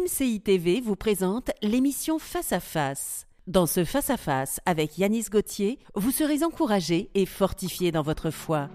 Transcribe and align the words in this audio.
MCI 0.00 0.40
TV 0.40 0.80
vous 0.80 0.96
présente 0.96 1.50
l'émission 1.62 2.18
Face 2.18 2.52
à 2.52 2.60
Face. 2.60 3.26
Dans 3.46 3.66
ce 3.66 3.84
Face 3.84 4.08
à 4.08 4.16
Face 4.16 4.58
avec 4.64 4.96
Yanis 4.96 5.26
Gauthier, 5.30 5.78
vous 5.94 6.10
serez 6.10 6.42
encouragé 6.42 7.10
et 7.14 7.26
fortifié 7.26 7.92
dans 7.92 8.00
votre 8.00 8.30
foi. 8.30 8.70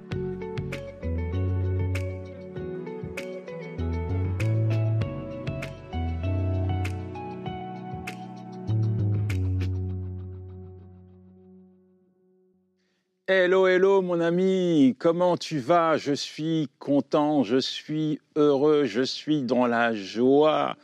Hello, 13.28 13.66
hello 13.66 14.04
mon 14.04 14.20
ami, 14.20 14.96
comment 15.00 15.38
tu 15.38 15.58
vas? 15.58 15.98
Je 15.98 16.14
suis 16.14 16.70
content, 16.78 17.42
je 17.42 17.58
suis 17.58 18.20
heureux, 18.36 18.84
je 18.86 19.02
suis 19.02 19.42
dans 19.42 19.66
la 19.66 19.96
joie 19.96 20.76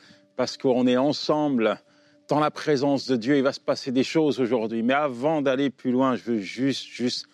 parce 0.41 0.57
qu'on 0.57 0.87
est 0.87 0.97
ensemble 0.97 1.79
dans 2.27 2.39
la 2.39 2.49
présence 2.49 3.05
de 3.05 3.15
Dieu. 3.15 3.37
Il 3.37 3.43
va 3.43 3.53
se 3.53 3.59
passer 3.59 3.91
des 3.91 4.03
choses 4.03 4.39
aujourd'hui. 4.39 4.81
Mais 4.81 4.95
avant 4.95 5.43
d'aller 5.43 5.69
plus 5.69 5.91
loin, 5.91 6.15
je 6.15 6.23
veux 6.23 6.39
juste, 6.39 6.87
juste 6.87 7.27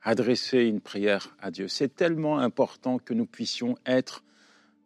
adresser 0.00 0.60
une 0.60 0.80
prière 0.80 1.36
à 1.42 1.50
Dieu. 1.50 1.68
C'est 1.68 1.94
tellement 1.94 2.38
important 2.38 2.98
que 2.98 3.12
nous 3.12 3.26
puissions 3.26 3.76
être 3.84 4.24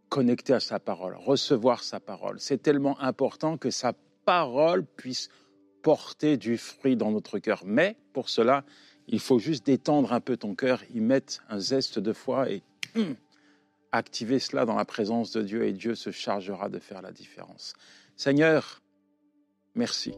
connectés 0.09 0.55
à 0.55 0.59
sa 0.59 0.81
parole, 0.81 1.15
recevoir 1.15 1.85
sa 1.85 2.01
parole. 2.01 2.41
C'est 2.41 2.61
tellement 2.61 3.01
important 3.01 3.57
que 3.57 3.71
sa 3.71 3.93
parole 4.25 4.85
puisse 4.85 5.29
porter 5.83 6.37
du 6.37 6.59
fruit 6.59 6.97
dans 6.97 7.13
notre 7.13 7.39
cœur. 7.39 7.63
Mais 7.65 7.95
pour 8.13 8.29
cela, 8.29 8.65
il 9.07 9.21
faut 9.21 9.39
juste 9.39 9.65
détendre 9.65 10.13
un 10.13 10.21
peu 10.21 10.37
ton 10.37 10.57
cœur, 10.57 10.83
y 10.93 10.99
mettre 10.99 11.45
un 11.49 11.61
zeste 11.61 12.01
de 12.01 12.13
foi 12.13 12.51
et 12.51 12.65
activer 13.93 14.39
cela 14.39 14.65
dans 14.65 14.77
la 14.77 14.85
présence 14.85 15.33
de 15.33 15.43
Dieu 15.43 15.67
et 15.67 15.73
Dieu 15.73 15.95
se 15.95 16.11
chargera 16.11 16.69
de 16.69 16.79
faire 16.79 17.03
la 17.03 17.13
différence. 17.13 17.75
Seigneur, 18.17 18.83
merci. 19.75 20.15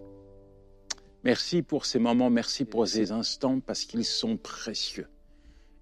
Merci 1.23 1.63
pour 1.63 1.85
ces 1.85 1.99
moments, 1.99 2.31
merci 2.31 2.65
pour 2.65 2.89
ces 2.89 3.13
instants 3.13 3.61
parce 3.61 3.85
qu'ils 3.85 4.07
sont 4.07 4.37
précieux. 4.37 5.09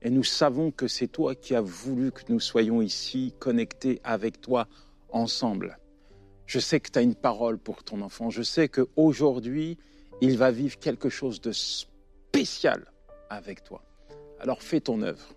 Et 0.03 0.11
nous 0.11 0.25
savons 0.25 0.71
que 0.71 0.89
c'est 0.89 1.09
toi 1.09 1.35
qui 1.35 1.55
as 1.55 1.61
voulu 1.61 2.13
que 2.13 2.23
nous 2.29 2.41
soyons 2.41 2.83
ici 2.83 3.35
connectés 3.39 4.01
avec 4.05 4.41
toi 4.41 4.69
ensemble. 5.11 5.79
Je 6.47 6.59
sais 6.59 6.81
que 6.81 6.91
tu 6.91 6.99
as 6.99 7.03
une 7.03 7.15
parole 7.15 7.59
pour 7.59 7.85
ton 7.85 8.01
enfant. 8.01 8.31
Je 8.31 8.43
sais 8.43 8.69
qu'aujourd'hui, 8.69 9.79
il 10.21 10.39
va 10.39 10.51
vivre 10.51 10.79
quelque 10.79 11.09
chose 11.09 11.41
de 11.41 11.53
spécial 11.53 12.91
avec 13.29 13.63
toi. 13.65 13.83
Alors 14.41 14.63
fais 14.63 14.81
ton 14.81 15.03
œuvre. 15.03 15.35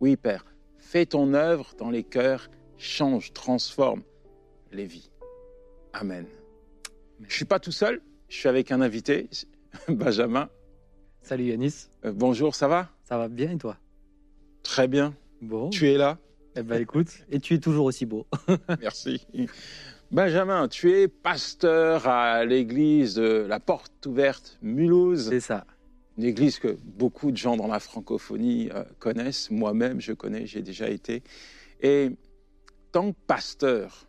Oui, 0.00 0.16
Père, 0.16 0.44
fais 0.90 1.06
ton 1.06 1.34
œuvre 1.34 1.72
dans 1.78 1.88
les 1.88 2.02
cœurs, 2.02 2.50
change, 2.76 3.32
transforme 3.32 4.02
les 4.72 4.86
vies. 4.86 5.08
Amen. 5.92 6.26
Je 7.20 7.26
ne 7.26 7.30
suis 7.30 7.44
pas 7.44 7.60
tout 7.60 7.70
seul, 7.70 8.00
je 8.28 8.36
suis 8.36 8.48
avec 8.48 8.72
un 8.72 8.80
invité, 8.80 9.30
Benjamin. 9.88 10.48
Salut 11.22 11.44
Yanis. 11.44 11.86
Euh, 12.04 12.10
bonjour, 12.12 12.56
ça 12.56 12.66
va? 12.66 12.88
Ça 13.04 13.18
va 13.18 13.28
bien 13.28 13.52
et 13.52 13.56
toi? 13.56 13.76
Très 14.64 14.88
bien. 14.88 15.14
Bon. 15.40 15.70
Tu 15.70 15.88
es 15.88 15.96
là? 15.96 16.18
Eh 16.56 16.64
ben 16.64 16.82
écoute, 16.82 17.20
et 17.30 17.38
tu 17.38 17.54
es 17.54 17.58
toujours 17.58 17.84
aussi 17.84 18.04
beau. 18.04 18.26
Merci. 18.80 19.24
Benjamin, 20.10 20.66
tu 20.66 20.90
es 20.90 21.06
pasteur 21.06 22.08
à 22.08 22.44
l'église 22.44 23.14
de 23.14 23.46
la 23.48 23.60
Porte 23.60 24.04
Ouverte 24.06 24.58
Mulhouse. 24.60 25.28
C'est 25.28 25.38
ça 25.38 25.64
une 26.20 26.26
église 26.26 26.58
que 26.58 26.76
beaucoup 26.84 27.30
de 27.30 27.38
gens 27.38 27.56
dans 27.56 27.66
la 27.66 27.80
francophonie 27.80 28.68
euh, 28.74 28.84
connaissent. 28.98 29.50
Moi-même, 29.50 30.02
je 30.02 30.12
connais, 30.12 30.44
j'ai 30.44 30.60
déjà 30.60 30.90
été. 30.90 31.22
Et 31.80 32.10
tant 32.92 33.12
que 33.12 33.16
pasteur, 33.26 34.06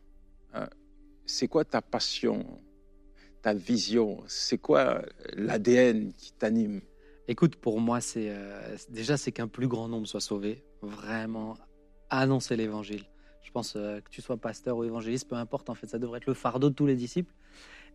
euh, 0.56 0.68
c'est 1.26 1.48
quoi 1.48 1.64
ta 1.64 1.82
passion, 1.82 2.46
ta 3.42 3.54
vision? 3.54 4.22
C'est 4.28 4.58
quoi 4.58 5.04
l'ADN 5.38 6.12
qui 6.12 6.34
t'anime? 6.34 6.82
Écoute, 7.30 7.56
pour 7.56 7.80
moi, 7.80 8.02
c'est 8.02 8.28
euh, 8.30 8.76
déjà 8.90 9.16
c'est 9.16 9.32
qu'un 9.32 9.48
plus 9.48 9.70
grand 9.70 9.88
nombre 9.88 10.06
soit 10.06 10.20
sauvé. 10.20 10.66
Vraiment, 10.82 11.56
annoncer 12.10 12.58
l'évangile. 12.58 13.06
Je 13.42 13.52
pense 13.52 13.74
que 13.74 14.10
tu 14.10 14.22
sois 14.22 14.36
pasteur 14.36 14.76
ou 14.76 14.84
évangéliste, 14.84 15.30
peu 15.30 15.36
importe, 15.36 15.70
en 15.70 15.76
fait, 15.76 15.88
ça 15.88 15.98
devrait 15.98 16.18
être 16.18 16.26
le 16.26 16.34
fardeau 16.34 16.70
de 16.70 16.76
tous 16.76 16.88
les 16.88 16.96
disciples. 16.96 17.34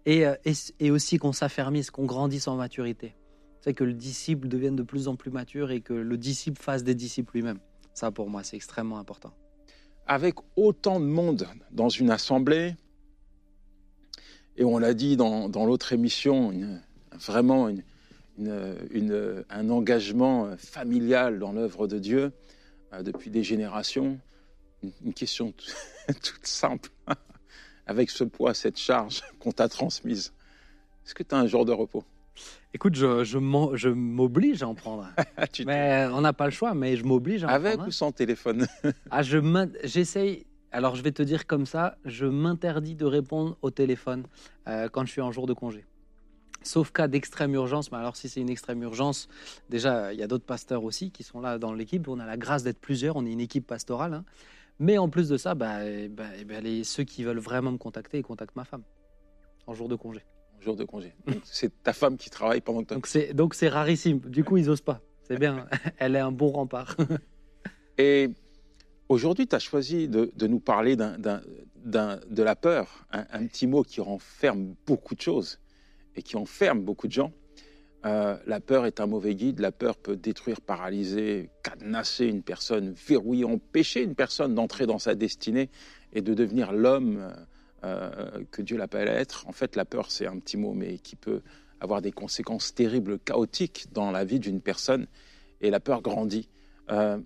Et 0.06 0.24
aussi 0.90 1.18
qu'on 1.18 1.32
s'affermisse, 1.32 1.90
qu'on 1.90 2.04
grandisse 2.04 2.48
en 2.48 2.56
maturité 2.56 3.14
que 3.74 3.84
le 3.84 3.92
disciple 3.92 4.48
devienne 4.48 4.76
de 4.76 4.82
plus 4.82 5.08
en 5.08 5.16
plus 5.16 5.30
mature 5.30 5.70
et 5.70 5.80
que 5.80 5.92
le 5.92 6.16
disciple 6.16 6.60
fasse 6.60 6.84
des 6.84 6.94
disciples 6.94 7.32
lui-même. 7.34 7.58
Ça, 7.94 8.10
pour 8.10 8.28
moi, 8.28 8.42
c'est 8.42 8.56
extrêmement 8.56 8.98
important. 8.98 9.32
Avec 10.06 10.34
autant 10.56 11.00
de 11.00 11.06
monde 11.06 11.48
dans 11.72 11.88
une 11.88 12.10
assemblée, 12.10 12.76
et 14.56 14.64
on 14.64 14.78
l'a 14.78 14.94
dit 14.94 15.16
dans, 15.16 15.48
l'autre 15.48 15.92
émission, 15.92 16.52
vraiment 17.12 17.70
un 18.38 19.70
engagement 19.70 20.56
familial 20.56 21.38
dans 21.38 21.52
l'œuvre 21.52 21.86
de 21.86 21.98
Dieu 21.98 22.32
euh, 22.92 23.02
depuis 23.02 23.30
des 23.30 23.42
générations. 23.42 24.18
Une, 25.02 25.14
question 25.14 25.52
toute 26.22 26.46
simple, 26.46 26.90
avec 27.86 28.10
ce 28.10 28.24
poids, 28.24 28.54
cette 28.54 28.78
charge 28.78 29.22
qu'on 29.40 29.52
t'a 29.52 29.68
transmise. 29.68 30.32
Est-ce 31.04 31.14
que 31.14 31.22
tu 31.22 31.34
as 31.34 31.38
un 31.38 31.46
jour 31.46 31.64
de 31.64 31.72
repos? 31.72 32.04
Écoute, 32.74 32.94
je, 32.94 33.24
je 33.24 33.88
m'oblige 33.88 34.62
à 34.62 34.68
en 34.68 34.74
prendre. 34.74 35.08
mais 35.66 36.06
on 36.12 36.20
n'a 36.20 36.32
pas 36.32 36.44
le 36.44 36.50
choix, 36.50 36.74
mais 36.74 36.96
je 36.96 37.04
m'oblige 37.04 37.44
à 37.44 37.46
en 37.46 37.50
Avec 37.50 37.72
prendre. 37.72 37.82
Avec 37.82 37.88
ou 37.88 37.92
sans 37.92 38.12
téléphone? 38.12 38.66
Ah, 39.10 39.22
je 39.22 39.38
J'essaye. 39.84 40.46
Alors, 40.72 40.94
je 40.94 41.02
vais 41.02 41.12
te 41.12 41.22
dire 41.22 41.46
comme 41.46 41.64
ça, 41.64 41.96
je 42.04 42.26
m'interdis 42.26 42.94
de 42.94 43.06
répondre 43.06 43.56
au 43.62 43.70
téléphone 43.70 44.26
euh, 44.68 44.88
quand 44.88 45.06
je 45.06 45.12
suis 45.12 45.22
en 45.22 45.32
jour 45.32 45.46
de 45.46 45.54
congé. 45.54 45.86
Sauf 46.62 46.92
cas 46.92 47.08
d'extrême 47.08 47.54
urgence. 47.54 47.90
Mais 47.92 47.98
alors, 47.98 48.16
si 48.16 48.28
c'est 48.28 48.40
une 48.40 48.50
extrême 48.50 48.82
urgence, 48.82 49.28
déjà, 49.70 50.12
il 50.12 50.18
y 50.18 50.22
a 50.22 50.26
d'autres 50.26 50.44
pasteurs 50.44 50.84
aussi 50.84 51.10
qui 51.10 51.22
sont 51.22 51.40
là 51.40 51.58
dans 51.58 51.72
l'équipe. 51.72 52.08
On 52.08 52.18
a 52.18 52.26
la 52.26 52.36
grâce 52.36 52.62
d'être 52.62 52.80
plusieurs. 52.80 53.16
On 53.16 53.24
est 53.24 53.32
une 53.32 53.40
équipe 53.40 53.66
pastorale. 53.66 54.12
Hein. 54.14 54.24
Mais 54.78 54.98
en 54.98 55.08
plus 55.08 55.28
de 55.28 55.36
ça, 55.38 55.54
bah, 55.54 55.78
bah, 56.10 56.24
bah, 56.46 56.60
les, 56.60 56.84
ceux 56.84 57.04
qui 57.04 57.24
veulent 57.24 57.38
vraiment 57.38 57.72
me 57.72 57.78
contacter, 57.78 58.18
ils 58.18 58.22
contactent 58.22 58.56
ma 58.56 58.64
femme 58.64 58.82
en 59.66 59.74
jour 59.74 59.88
de 59.88 59.96
congé 59.96 60.22
jour 60.60 60.76
de 60.76 60.84
congé. 60.84 61.14
c'est 61.44 61.82
ta 61.82 61.92
femme 61.92 62.16
qui 62.16 62.30
travaille 62.30 62.60
pendant 62.60 62.82
que 62.82 62.94
toi. 62.94 63.32
Donc 63.34 63.54
c'est 63.54 63.68
rarissime. 63.68 64.20
Du 64.20 64.44
coup, 64.44 64.56
ils 64.56 64.70
osent 64.70 64.80
pas. 64.80 65.00
C'est 65.22 65.38
bien. 65.38 65.66
Elle 65.98 66.16
est 66.16 66.20
un 66.20 66.32
bon 66.32 66.50
rempart. 66.50 66.96
Et 67.98 68.30
aujourd'hui, 69.08 69.46
tu 69.46 69.56
as 69.56 69.58
choisi 69.58 70.08
de, 70.08 70.46
nous 70.46 70.60
parler 70.60 70.96
de 70.96 72.42
la 72.42 72.56
peur, 72.56 73.06
un, 73.10 73.46
petit 73.46 73.66
mot 73.66 73.82
qui 73.82 74.00
renferme 74.00 74.74
beaucoup 74.86 75.14
de 75.14 75.20
choses 75.20 75.58
et 76.14 76.22
qui 76.22 76.36
enferme 76.36 76.80
beaucoup 76.80 77.06
de 77.06 77.12
gens. 77.12 77.32
Euh, 78.04 78.36
la 78.46 78.60
peur 78.60 78.86
est 78.86 79.00
un 79.00 79.06
mauvais 79.06 79.34
guide. 79.34 79.58
La 79.58 79.72
peur 79.72 79.96
peut 79.96 80.16
détruire, 80.16 80.60
paralyser, 80.60 81.50
cadenasser 81.64 82.26
une 82.26 82.42
personne, 82.42 82.92
verrouiller, 82.92 83.44
empêcher 83.44 84.02
une 84.02 84.14
personne 84.14 84.54
d'entrer 84.54 84.86
dans 84.86 84.98
sa 84.98 85.14
destinée 85.14 85.70
et 86.12 86.20
de 86.20 86.34
devenir 86.34 86.72
l'homme 86.72 87.34
euh, 87.84 88.44
que 88.50 88.62
Dieu 88.62 88.76
l'appelle 88.76 89.08
à 89.08 89.14
être. 89.14 89.46
En 89.48 89.52
fait, 89.52 89.76
la 89.76 89.84
peur, 89.84 90.10
c'est 90.10 90.26
un 90.26 90.38
petit 90.38 90.56
mot, 90.56 90.72
mais 90.72 90.98
qui 90.98 91.16
peut 91.16 91.42
avoir 91.80 92.00
des 92.00 92.12
conséquences 92.12 92.74
terribles, 92.74 93.18
chaotiques 93.18 93.86
dans 93.92 94.10
la 94.10 94.24
vie 94.24 94.40
d'une 94.40 94.60
personne. 94.60 95.06
Et 95.60 95.70
la 95.70 95.80
peur 95.80 96.02
grandit. 96.02 96.48
Euh, 96.90 97.18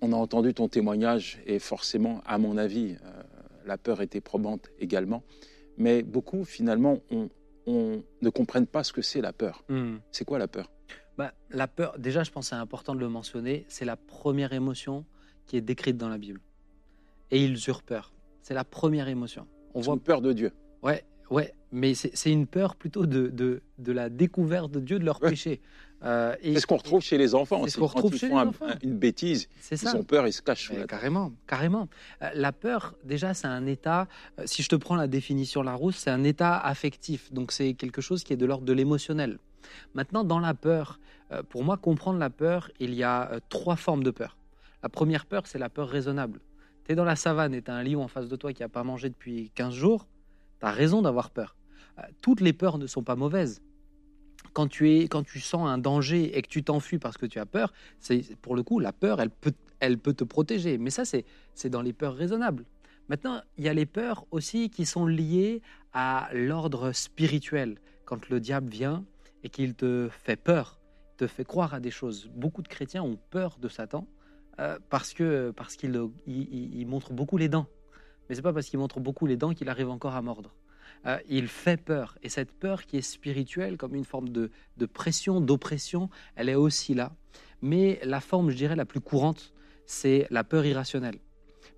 on 0.00 0.12
a 0.12 0.16
entendu 0.16 0.52
ton 0.54 0.68
témoignage 0.68 1.40
et 1.46 1.58
forcément, 1.58 2.20
à 2.26 2.38
mon 2.38 2.56
avis, 2.56 2.96
euh, 3.02 3.22
la 3.64 3.78
peur 3.78 4.02
était 4.02 4.20
probante 4.20 4.70
également. 4.78 5.22
Mais 5.78 6.02
beaucoup, 6.02 6.44
finalement, 6.44 6.98
on, 7.10 7.28
ne 8.22 8.30
comprennent 8.30 8.66
pas 8.66 8.84
ce 8.84 8.92
que 8.92 9.02
c'est 9.02 9.20
la 9.20 9.32
peur. 9.32 9.64
Hmm. 9.68 9.96
C'est 10.12 10.24
quoi 10.24 10.38
la 10.38 10.48
peur? 10.48 10.70
Bah, 11.18 11.32
La 11.50 11.66
peur, 11.66 11.98
déjà, 11.98 12.22
je 12.22 12.30
pense 12.30 12.46
que 12.46 12.50
c'est 12.50 12.60
important 12.60 12.94
de 12.94 13.00
le 13.00 13.08
mentionner, 13.08 13.64
c'est 13.68 13.84
la 13.84 13.96
première 13.96 14.52
émotion 14.52 15.04
qui 15.46 15.56
est 15.56 15.62
décrite 15.62 15.96
dans 15.96 16.08
la 16.08 16.18
Bible. 16.18 16.40
Et 17.30 17.44
ils 17.44 17.56
eurent 17.68 17.82
peur. 17.82 18.12
C'est 18.46 18.54
la 18.54 18.62
première 18.62 19.08
émotion. 19.08 19.44
On 19.74 19.80
voit 19.80 19.96
peur 19.96 20.20
de 20.20 20.32
Dieu. 20.32 20.52
Ouais, 20.80 21.04
ouais, 21.30 21.52
mais 21.72 21.94
c'est 21.94 22.30
une 22.30 22.46
peur 22.46 22.76
plutôt 22.76 23.04
de, 23.04 23.26
de, 23.26 23.60
de, 23.78 23.90
la 23.90 24.08
découverte 24.08 24.70
de 24.70 24.78
Dieu, 24.78 25.00
de 25.00 25.04
leur 25.04 25.18
péché. 25.18 25.60
Euh, 26.04 26.36
c'est 26.40 26.60
ce 26.60 26.66
qu'on 26.68 26.76
retrouve 26.76 27.02
chez 27.02 27.18
les 27.18 27.34
enfants 27.34 27.62
aussi. 27.62 27.72
Ce 27.72 27.80
qu'on 27.80 27.86
retrouve 27.86 28.16
chez 28.16 28.28
les 28.28 28.34
enfants. 28.34 28.66
une 28.84 28.98
bêtise, 28.98 29.48
ils 29.72 29.76
ça. 29.76 29.96
ont 29.96 30.04
peur, 30.04 30.28
ils 30.28 30.32
se 30.32 30.42
cachent. 30.42 30.70
carrément, 30.86 31.32
carrément. 31.48 31.88
Euh, 32.22 32.30
la 32.34 32.52
peur, 32.52 32.94
déjà, 33.02 33.34
c'est 33.34 33.48
un 33.48 33.66
état. 33.66 34.06
Euh, 34.38 34.44
si 34.46 34.62
je 34.62 34.68
te 34.68 34.76
prends 34.76 34.94
la 34.94 35.08
définition 35.08 35.62
Larousse, 35.62 35.96
c'est 35.96 36.10
un 36.10 36.22
état 36.22 36.56
affectif. 36.56 37.32
Donc 37.32 37.50
c'est 37.50 37.74
quelque 37.74 38.00
chose 38.00 38.22
qui 38.22 38.32
est 38.32 38.36
de 38.36 38.46
l'ordre 38.46 38.64
de 38.64 38.72
l'émotionnel. 38.72 39.38
Maintenant, 39.94 40.22
dans 40.22 40.38
la 40.38 40.54
peur, 40.54 41.00
pour 41.48 41.64
moi, 41.64 41.78
comprendre 41.78 42.20
la 42.20 42.30
peur, 42.30 42.70
il 42.78 42.94
y 42.94 43.02
a 43.02 43.40
trois 43.48 43.74
formes 43.74 44.04
de 44.04 44.12
peur. 44.12 44.36
La 44.84 44.88
première 44.88 45.26
peur, 45.26 45.48
c'est 45.48 45.58
la 45.58 45.68
peur 45.68 45.88
raisonnable. 45.88 46.38
Tu 46.86 46.92
es 46.92 46.94
dans 46.94 47.04
la 47.04 47.16
savane 47.16 47.52
et 47.52 47.62
tu 47.62 47.70
as 47.70 47.74
un 47.74 47.82
lion 47.82 48.02
en 48.02 48.08
face 48.08 48.28
de 48.28 48.36
toi 48.36 48.52
qui 48.52 48.62
n'a 48.62 48.68
pas 48.68 48.84
mangé 48.84 49.08
depuis 49.08 49.50
15 49.56 49.74
jours, 49.74 50.06
tu 50.60 50.66
as 50.66 50.70
raison 50.70 51.02
d'avoir 51.02 51.30
peur. 51.30 51.56
Euh, 51.98 52.02
toutes 52.20 52.40
les 52.40 52.52
peurs 52.52 52.78
ne 52.78 52.86
sont 52.86 53.02
pas 53.02 53.16
mauvaises. 53.16 53.60
Quand 54.52 54.68
tu, 54.68 54.90
es, 54.90 55.08
quand 55.08 55.24
tu 55.24 55.40
sens 55.40 55.66
un 55.66 55.78
danger 55.78 56.38
et 56.38 56.42
que 56.42 56.48
tu 56.48 56.62
t'enfuis 56.62 56.98
parce 56.98 57.16
que 57.18 57.26
tu 57.26 57.40
as 57.40 57.46
peur, 57.46 57.72
c'est 57.98 58.36
pour 58.36 58.54
le 58.54 58.62
coup, 58.62 58.78
la 58.78 58.92
peur, 58.92 59.20
elle 59.20 59.30
peut, 59.30 59.52
elle 59.80 59.98
peut 59.98 60.14
te 60.14 60.22
protéger. 60.22 60.78
Mais 60.78 60.90
ça, 60.90 61.04
c'est 61.04 61.68
dans 61.68 61.82
les 61.82 61.92
peurs 61.92 62.14
raisonnables. 62.14 62.64
Maintenant, 63.08 63.42
il 63.58 63.64
y 63.64 63.68
a 63.68 63.74
les 63.74 63.86
peurs 63.86 64.24
aussi 64.30 64.70
qui 64.70 64.86
sont 64.86 65.06
liées 65.06 65.62
à 65.92 66.28
l'ordre 66.32 66.92
spirituel. 66.92 67.78
Quand 68.04 68.28
le 68.28 68.38
diable 68.38 68.70
vient 68.70 69.04
et 69.42 69.48
qu'il 69.48 69.74
te 69.74 70.08
fait 70.10 70.36
peur, 70.36 70.80
te 71.16 71.26
fait 71.26 71.44
croire 71.44 71.74
à 71.74 71.80
des 71.80 71.90
choses. 71.90 72.30
Beaucoup 72.34 72.62
de 72.62 72.68
chrétiens 72.68 73.02
ont 73.02 73.18
peur 73.30 73.58
de 73.60 73.68
Satan 73.68 74.06
euh, 74.58 74.78
parce 74.88 75.12
que 75.12 75.50
parce 75.50 75.76
qu'il 75.76 76.00
il, 76.26 76.86
montre 76.86 77.12
beaucoup 77.12 77.36
les 77.36 77.48
dents. 77.48 77.66
Mais 78.28 78.34
c'est 78.34 78.42
pas 78.42 78.52
parce 78.52 78.68
qu'il 78.68 78.78
montre 78.78 79.00
beaucoup 79.00 79.26
les 79.26 79.36
dents 79.36 79.52
qu'il 79.52 79.68
arrive 79.68 79.90
encore 79.90 80.14
à 80.14 80.22
mordre. 80.22 80.54
Euh, 81.06 81.18
il 81.28 81.46
fait 81.48 81.76
peur. 81.76 82.16
Et 82.22 82.28
cette 82.28 82.52
peur 82.52 82.84
qui 82.86 82.96
est 82.96 83.02
spirituelle, 83.02 83.76
comme 83.76 83.94
une 83.94 84.04
forme 84.04 84.30
de, 84.30 84.50
pression, 84.92 85.40
d'oppression, 85.40 86.08
elle 86.34 86.48
est 86.48 86.54
aussi 86.54 86.94
là. 86.94 87.12
Mais 87.62 88.00
la 88.02 88.20
forme, 88.20 88.50
je 88.50 88.56
dirais, 88.56 88.76
la 88.76 88.86
plus 88.86 89.00
courante, 89.00 89.52
c'est 89.84 90.26
la 90.30 90.42
peur 90.42 90.64
irrationnelle. 90.64 91.18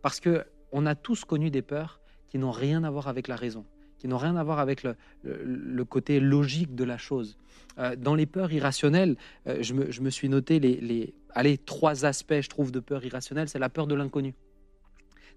Parce 0.03 0.21
que 0.21 0.45
on 0.73 0.87
a 0.87 0.95
tous 0.95 1.25
connu 1.25 1.51
des 1.51 1.63
peurs 1.63 2.01
qui 2.29 2.39
n'ont 2.39 2.51
rien 2.51 2.85
à 2.85 2.91
voir 2.91 3.09
avec 3.09 3.27
la 3.27 3.37
raison, 3.37 3.65
qui 3.99 4.07
n'ont 4.07 4.19
rien 4.19 4.37
à 4.37 4.45
voir 4.45 4.59
avec 4.59 4.83
le, 4.83 5.85
côté 5.85 6.21
logique 6.21 6.75
de 6.75 6.85
la 6.85 6.99
chose. 6.99 7.37
Euh, 7.79 7.97
dans 7.97 8.15
les 8.15 8.27
peurs 8.27 8.53
irrationnelles, 8.53 9.17
euh, 9.47 9.59
je, 9.63 9.75
me, 9.75 10.11
suis 10.11 10.29
noté 10.29 10.61
les 10.61 11.15
allez, 11.35 11.59
trois 11.59 12.05
aspects, 12.05 12.41
je 12.41 12.49
trouve, 12.49 12.73
de 12.73 12.81
peur 12.81 13.05
irrationnelle. 13.05 13.49
C'est 13.49 13.59
la 13.59 13.69
peur 13.69 13.87
de 13.87 13.95
l'inconnu. 13.95 14.35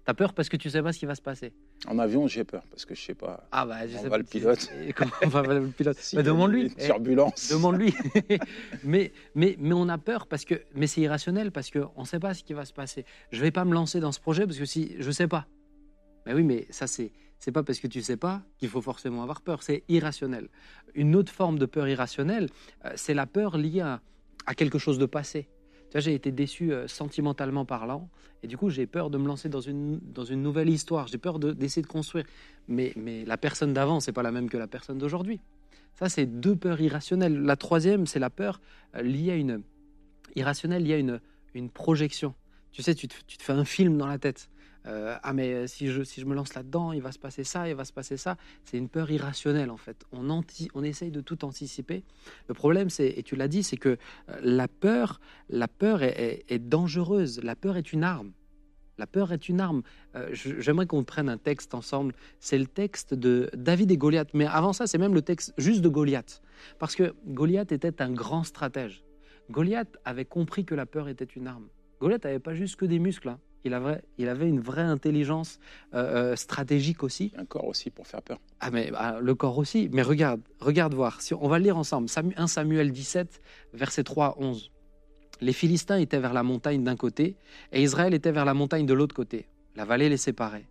Tu 0.04 0.10
as 0.10 0.14
peur 0.14 0.34
parce 0.34 0.48
que 0.48 0.56
tu 0.56 0.68
sais 0.68 0.82
pas 0.82 0.92
ce 0.92 0.98
qui 0.98 1.06
va 1.06 1.14
se 1.14 1.22
passer. 1.22 1.52
En 1.86 1.98
avion, 1.98 2.26
j'ai 2.26 2.42
peur 2.42 2.64
parce 2.68 2.84
que 2.84 2.94
je 2.94 3.00
sais 3.00 3.14
pas. 3.14 3.46
Ah 3.52 3.64
bah, 3.64 3.86
je 3.86 3.96
on 3.96 4.02
sais 4.02 4.08
va 4.08 4.18
le 4.18 4.24
pilote. 4.24 4.68
Comment 4.96 5.12
on 5.22 5.28
va 5.28 5.42
le 5.42 5.66
pilote 5.76 5.96
Demande-lui. 6.14 6.74
Turbulence. 6.74 7.50
Demande-lui. 7.52 7.94
mais, 8.84 9.12
mais, 9.36 9.56
mais 9.60 9.74
on 9.74 9.88
a 9.88 9.98
peur 9.98 10.26
parce 10.26 10.44
que, 10.44 10.60
mais 10.74 10.88
c'est 10.88 11.02
irrationnel 11.02 11.52
parce 11.52 11.70
qu'on 11.70 12.00
ne 12.00 12.04
sait 12.04 12.18
pas 12.18 12.34
ce 12.34 12.42
qui 12.42 12.52
va 12.52 12.64
se 12.64 12.72
passer. 12.72 13.04
Je 13.30 13.40
vais 13.40 13.52
pas 13.52 13.64
me 13.64 13.74
lancer 13.74 14.00
dans 14.00 14.10
ce 14.10 14.18
projet 14.18 14.44
parce 14.44 14.58
que 14.58 14.64
si 14.64 14.96
je 14.98 15.10
sais 15.12 15.28
pas. 15.28 15.46
Mais 16.26 16.34
oui, 16.34 16.42
mais 16.42 16.66
ça 16.70 16.88
c'est 16.88 17.12
c'est 17.38 17.52
pas 17.52 17.62
parce 17.62 17.78
que 17.78 17.88
tu 17.88 18.02
sais 18.02 18.16
pas 18.16 18.42
qu'il 18.58 18.68
faut 18.68 18.82
forcément 18.82 19.22
avoir 19.22 19.40
peur. 19.40 19.62
C'est 19.62 19.84
irrationnel. 19.88 20.48
Une 20.94 21.14
autre 21.14 21.32
forme 21.32 21.58
de 21.58 21.66
peur 21.66 21.86
irrationnelle, 21.88 22.48
euh, 22.84 22.92
c'est 22.96 23.14
la 23.14 23.26
peur 23.26 23.56
liée 23.56 23.80
à, 23.80 24.00
à 24.46 24.54
quelque 24.54 24.78
chose 24.78 24.98
de 24.98 25.06
passé 25.06 25.48
j'ai 26.00 26.14
été 26.14 26.32
déçu 26.32 26.72
euh, 26.72 26.88
sentimentalement 26.88 27.64
parlant, 27.64 28.08
et 28.42 28.46
du 28.46 28.56
coup, 28.56 28.70
j'ai 28.70 28.86
peur 28.86 29.10
de 29.10 29.18
me 29.18 29.26
lancer 29.26 29.48
dans 29.48 29.60
une, 29.60 30.00
dans 30.02 30.24
une 30.24 30.42
nouvelle 30.42 30.68
histoire. 30.68 31.06
J'ai 31.06 31.18
peur 31.18 31.38
d'essayer 31.38 31.82
de, 31.82 31.86
construire. 31.86 32.24
Mais, 32.66 32.92
mais 32.96 33.24
la 33.24 33.36
personne 33.36 33.72
d'avant, 33.72 34.00
c'est 34.00 34.12
pas 34.12 34.22
la 34.22 34.32
même 34.32 34.48
que 34.48 34.56
la 34.56 34.66
personne 34.66 34.98
d'aujourd'hui. 34.98 35.40
Ça, 35.94 36.08
c'est 36.08 36.26
deux 36.26 36.56
peurs 36.56 36.80
irrationnelles. 36.80 37.40
La 37.42 37.56
troisième, 37.56 38.06
c'est 38.06 38.18
la 38.18 38.30
peur 38.30 38.60
euh, 38.96 39.02
liée 39.02 39.32
à 39.32 39.36
une 39.36 39.62
irrationnelle 40.34 40.82
liée 40.82 40.94
à 40.94 40.98
une, 40.98 41.20
une 41.54 41.70
projection. 41.70 42.34
Tu 42.72 42.82
sais, 42.82 42.94
tu 42.94 43.06
tu 43.06 43.36
te 43.36 43.42
fais 43.42 43.52
un 43.52 43.64
film 43.64 43.98
dans 43.98 44.06
la 44.06 44.18
tête. 44.18 44.48
Euh, 44.86 45.16
ah 45.22 45.32
mais 45.32 45.52
euh, 45.52 45.66
si 45.66 45.88
je, 45.88 46.02
si 46.02 46.20
je 46.20 46.26
me 46.26 46.34
lance 46.34 46.54
là-dedans, 46.54 46.92
il 46.92 47.02
va 47.02 47.12
se 47.12 47.18
passer 47.18 47.44
ça, 47.44 47.68
il 47.68 47.74
va 47.74 47.84
se 47.84 47.92
passer 47.92 48.16
ça. 48.16 48.36
C'est 48.64 48.78
une 48.78 48.88
peur 48.88 49.10
irrationnelle 49.10 49.70
en 49.70 49.76
fait. 49.76 50.04
On, 50.12 50.30
anti, 50.30 50.68
on 50.74 50.82
essaye 50.82 51.10
de 51.10 51.20
tout 51.20 51.44
anticiper. 51.44 52.02
Le 52.48 52.54
problème, 52.54 52.90
c'est, 52.90 53.08
et 53.08 53.22
tu 53.22 53.36
l'as 53.36 53.48
dit, 53.48 53.62
c'est 53.62 53.76
que 53.76 53.90
euh, 53.90 53.96
la 54.42 54.68
peur, 54.68 55.20
la 55.48 55.68
peur 55.68 56.02
est, 56.02 56.58
dangereuse. 56.58 57.40
La 57.42 57.56
peur 57.56 57.76
est 57.76 57.92
une 57.92 58.04
arme. 58.04 58.32
La 58.98 59.06
peur 59.06 59.32
est 59.32 59.48
une 59.48 59.60
arme. 59.60 59.82
j'aimerais 60.32 60.86
qu'on 60.86 61.02
prenne 61.02 61.28
un 61.28 61.38
texte 61.38 61.74
ensemble. 61.74 62.14
C'est 62.40 62.58
le 62.58 62.66
texte 62.66 63.14
de 63.14 63.50
David 63.54 63.90
et 63.90 63.96
Goliath. 63.96 64.28
Mais 64.34 64.46
avant 64.46 64.72
ça, 64.72 64.86
c'est 64.86 64.98
même 64.98 65.14
le 65.14 65.22
texte 65.22 65.54
juste 65.56 65.80
de 65.80 65.88
Goliath. 65.88 66.42
Parce 66.78 66.94
que 66.94 67.14
Goliath 67.26 67.72
était 67.72 68.02
un 68.02 68.12
grand 68.12 68.44
stratège. 68.44 69.02
Goliath 69.50 69.98
avait 70.04 70.26
compris 70.26 70.64
que 70.64 70.74
la 70.74 70.86
peur 70.86 71.08
était 71.08 71.24
une 71.24 71.46
arme. 71.46 71.68
Goliath 72.00 72.24
n'avait 72.24 72.38
pas 72.38 72.54
juste 72.54 72.76
que 72.76 72.84
des 72.84 72.98
muscles. 72.98 73.30
Hein. 73.30 73.40
Il 73.64 73.74
avait, 73.74 74.02
il 74.18 74.28
avait 74.28 74.48
une 74.48 74.60
vraie 74.60 74.82
intelligence 74.82 75.60
euh, 75.94 76.32
euh, 76.32 76.36
stratégique 76.36 77.02
aussi. 77.02 77.32
Un 77.36 77.44
corps 77.44 77.66
aussi 77.66 77.90
pour 77.90 78.06
faire 78.06 78.22
peur. 78.22 78.40
Ah 78.60 78.70
mais 78.70 78.90
bah, 78.90 79.18
le 79.20 79.34
corps 79.34 79.58
aussi. 79.58 79.88
Mais 79.92 80.02
regarde, 80.02 80.40
regarde 80.60 80.94
voir. 80.94 81.20
Si 81.20 81.34
on 81.34 81.48
va 81.48 81.58
le 81.58 81.64
lire 81.64 81.76
ensemble. 81.76 82.08
1 82.36 82.46
Samuel 82.46 82.92
17, 82.92 83.40
versets 83.74 84.02
3 84.02 84.26
à 84.26 84.34
11. 84.38 84.70
Les 85.40 85.52
Philistins 85.52 85.98
étaient 85.98 86.20
vers 86.20 86.32
la 86.32 86.42
montagne 86.42 86.84
d'un 86.84 86.96
côté 86.96 87.36
et 87.72 87.82
Israël 87.82 88.14
était 88.14 88.32
vers 88.32 88.44
la 88.44 88.54
montagne 88.54 88.86
de 88.86 88.94
l'autre 88.94 89.14
côté. 89.14 89.46
La 89.74 89.84
vallée 89.84 90.08
les 90.08 90.16
séparait. 90.16 90.66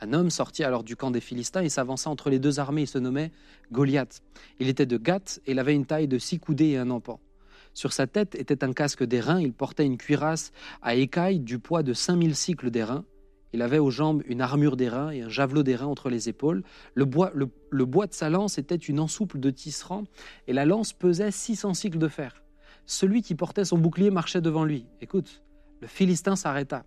Un 0.00 0.12
homme 0.12 0.30
sortit 0.30 0.64
alors 0.64 0.84
du 0.84 0.96
camp 0.96 1.10
des 1.10 1.20
Philistins 1.20 1.62
et 1.62 1.68
s'avança 1.68 2.10
entre 2.10 2.30
les 2.30 2.38
deux 2.38 2.58
armées. 2.58 2.82
Il 2.82 2.86
se 2.86 2.98
nommait 2.98 3.32
Goliath. 3.72 4.22
Il 4.60 4.68
était 4.68 4.86
de 4.86 4.96
Gath 4.96 5.40
et 5.46 5.52
il 5.52 5.58
avait 5.58 5.74
une 5.74 5.86
taille 5.86 6.08
de 6.08 6.18
six 6.18 6.38
coudées 6.38 6.70
et 6.70 6.78
un 6.78 6.90
empan. 6.90 7.20
Sur 7.74 7.92
sa 7.92 8.06
tête 8.06 8.36
était 8.36 8.62
un 8.62 8.72
casque 8.72 9.02
d'airain, 9.02 9.40
il 9.40 9.52
portait 9.52 9.84
une 9.84 9.98
cuirasse 9.98 10.52
à 10.80 10.94
écailles 10.94 11.40
du 11.40 11.58
poids 11.58 11.82
de 11.82 11.92
5000 11.92 12.36
cycles 12.36 12.70
d'airain. 12.70 13.04
Il 13.52 13.62
avait 13.62 13.78
aux 13.78 13.90
jambes 13.90 14.22
une 14.26 14.40
armure 14.40 14.76
d'airain 14.76 15.10
et 15.10 15.22
un 15.22 15.28
javelot 15.28 15.64
d'airain 15.64 15.86
entre 15.86 16.08
les 16.08 16.28
épaules. 16.28 16.62
Le 16.94 17.04
bois, 17.04 17.30
de 17.32 18.12
sa 18.12 18.30
lance 18.30 18.58
était 18.58 18.74
une 18.74 19.00
ensouple 19.00 19.40
de 19.40 19.50
tisserand 19.50 20.04
et 20.46 20.52
la 20.52 20.64
lance 20.64 20.92
pesait 20.92 21.32
600 21.32 21.74
cycles 21.74 21.98
de 21.98 22.08
fer. 22.08 22.42
Celui 22.86 23.22
qui 23.22 23.34
portait 23.34 23.64
son 23.64 23.78
bouclier 23.78 24.10
marchait 24.10 24.40
devant 24.40 24.64
lui. 24.64 24.86
Écoute, 25.00 25.42
le 25.80 25.88
Philistin 25.88 26.36
s'arrêta 26.36 26.84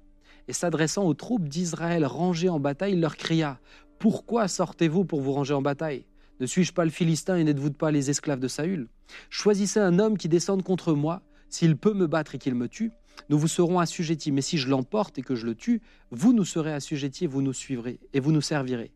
et 0.48 0.54
s'adressant 0.54 1.06
aux 1.06 1.14
troupes 1.14 1.50
d'Israël 1.50 2.06
rangées 2.06 2.50
en 2.50 2.60
bataille, 2.60 2.94
il 2.94 3.02
leur 3.02 3.18
cria 3.18 3.60
Pourquoi 4.00 4.48
sortez-vous 4.48 5.04
pour 5.04 5.22
vous 5.22 5.34
ranger 5.34 5.54
en 5.54 5.62
bataille? 5.62 6.06
Ne 6.40 6.46
suis-je 6.46 6.72
pas 6.72 6.86
le 6.86 6.92
Philistin 6.92 7.38
et 7.38 7.44
n'êtes-vous 7.44 7.72
pas 7.72 7.90
les 7.90 8.12
esclaves 8.12 8.40
de 8.40 8.48
Saül? 8.48 8.88
Choisissez 9.30 9.80
un 9.80 9.98
homme 9.98 10.18
qui 10.18 10.30
descende 10.30 10.64
contre 10.64 10.94
moi. 10.94 11.24
S'il 11.50 11.78
peut 11.78 11.94
me 11.94 12.06
battre 12.06 12.36
et 12.36 12.38
qu'il 12.38 12.54
me 12.54 12.68
tue, 12.68 12.92
nous 13.30 13.40
vous 13.40 13.48
serons 13.48 13.80
assujettis. 13.80 14.32
Mais 14.32 14.42
si 14.42 14.58
je 14.58 14.70
l'emporte 14.70 15.18
et 15.18 15.24
que 15.24 15.34
je 15.34 15.48
le 15.48 15.56
tue, 15.56 15.82
vous 16.12 16.34
nous 16.34 16.46
serez 16.46 16.74
assujettis 16.74 17.24
et 17.24 17.28
vous 17.28 17.42
nous 17.42 17.54
suivrez 17.54 18.00
et 18.14 18.20
vous 18.20 18.32
nous 18.32 18.42
servirez. 18.42 18.92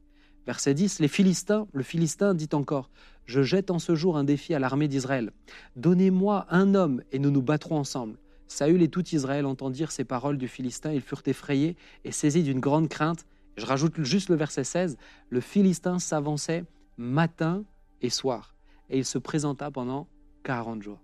Verset 0.46 0.74
10, 0.74 1.00
les 1.00 1.08
Philistins, 1.08 1.68
le 1.74 1.84
Philistin 1.84 2.34
dit 2.36 2.50
encore, 2.54 2.92
Je 3.26 3.42
jette 3.42 3.72
en 3.72 3.80
ce 3.80 3.96
jour 3.96 4.18
un 4.18 4.24
défi 4.24 4.54
à 4.54 4.60
l'armée 4.60 4.88
d'Israël. 4.88 5.32
Donnez-moi 5.76 6.46
un 6.50 6.76
homme 6.76 7.02
et 7.12 7.20
nous 7.20 7.32
nous 7.32 7.42
battrons 7.42 7.78
ensemble. 7.78 8.18
Saül 8.48 8.84
et 8.84 8.90
tout 8.90 9.08
Israël 9.16 9.46
entendirent 9.46 9.92
ces 9.92 10.04
paroles 10.04 10.38
du 10.38 10.48
Philistin, 10.48 10.92
ils 10.92 11.02
furent 11.02 11.24
effrayés 11.26 11.76
et 12.04 12.12
saisis 12.12 12.44
d'une 12.44 12.60
grande 12.60 12.90
crainte. 12.90 13.26
Je 13.56 13.66
rajoute 13.66 14.04
juste 14.04 14.30
le 14.30 14.36
verset 14.36 14.64
16, 14.64 14.98
le 15.30 15.42
Philistin 15.42 16.00
s'avançait 16.00 16.66
matin 17.02 17.66
et 18.02 18.10
soir. 18.10 18.56
Et 18.90 19.00
il 19.00 19.06
se 19.06 19.18
présenta 19.18 19.72
pendant 19.72 20.08
40 20.44 20.82
jours. 20.82 21.02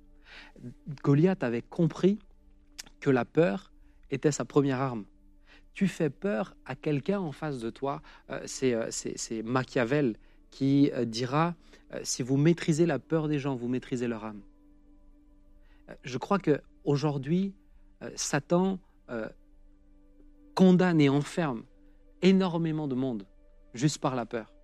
Goliath 1.03 1.44
avait 1.44 1.61
compris 1.61 2.19
que 2.99 3.09
la 3.09 3.25
peur 3.25 3.73
était 4.09 4.31
sa 4.31 4.45
première 4.45 4.81
arme. 4.81 5.05
Tu 5.73 5.88
fais 5.88 6.09
peur 6.09 6.55
à 6.65 6.75
quelqu'un 6.75 7.19
en 7.19 7.31
face 7.31 7.59
de 7.59 7.69
toi. 7.69 8.01
Euh, 8.29 8.45
euh, 8.63 8.88
c'est 8.89 9.44
Machiavel 9.44 10.17
qui 10.49 10.91
euh, 10.94 11.05
dira, 11.05 11.55
si 12.03 12.24
vous 12.24 12.38
maîtrisez 12.38 12.86
la 12.86 13.00
peur 13.00 13.27
des 13.27 13.39
gens, 13.39 13.55
vous 13.55 13.67
maîtrisez 13.67 14.07
leur 14.07 14.25
âme. 14.25 14.41
Je 16.03 16.17
crois 16.17 16.39
que 16.39 16.60
aujourd'hui, 16.83 17.53
Satan 18.15 18.77
condamne 20.53 21.00
et 21.00 21.07
enferme 21.07 21.63
énormément 22.22 22.89
de 22.89 22.95
monde 22.95 23.25
juste 23.74 24.00
par 24.00 24.15
la 24.15 24.25
peur. 24.25 24.56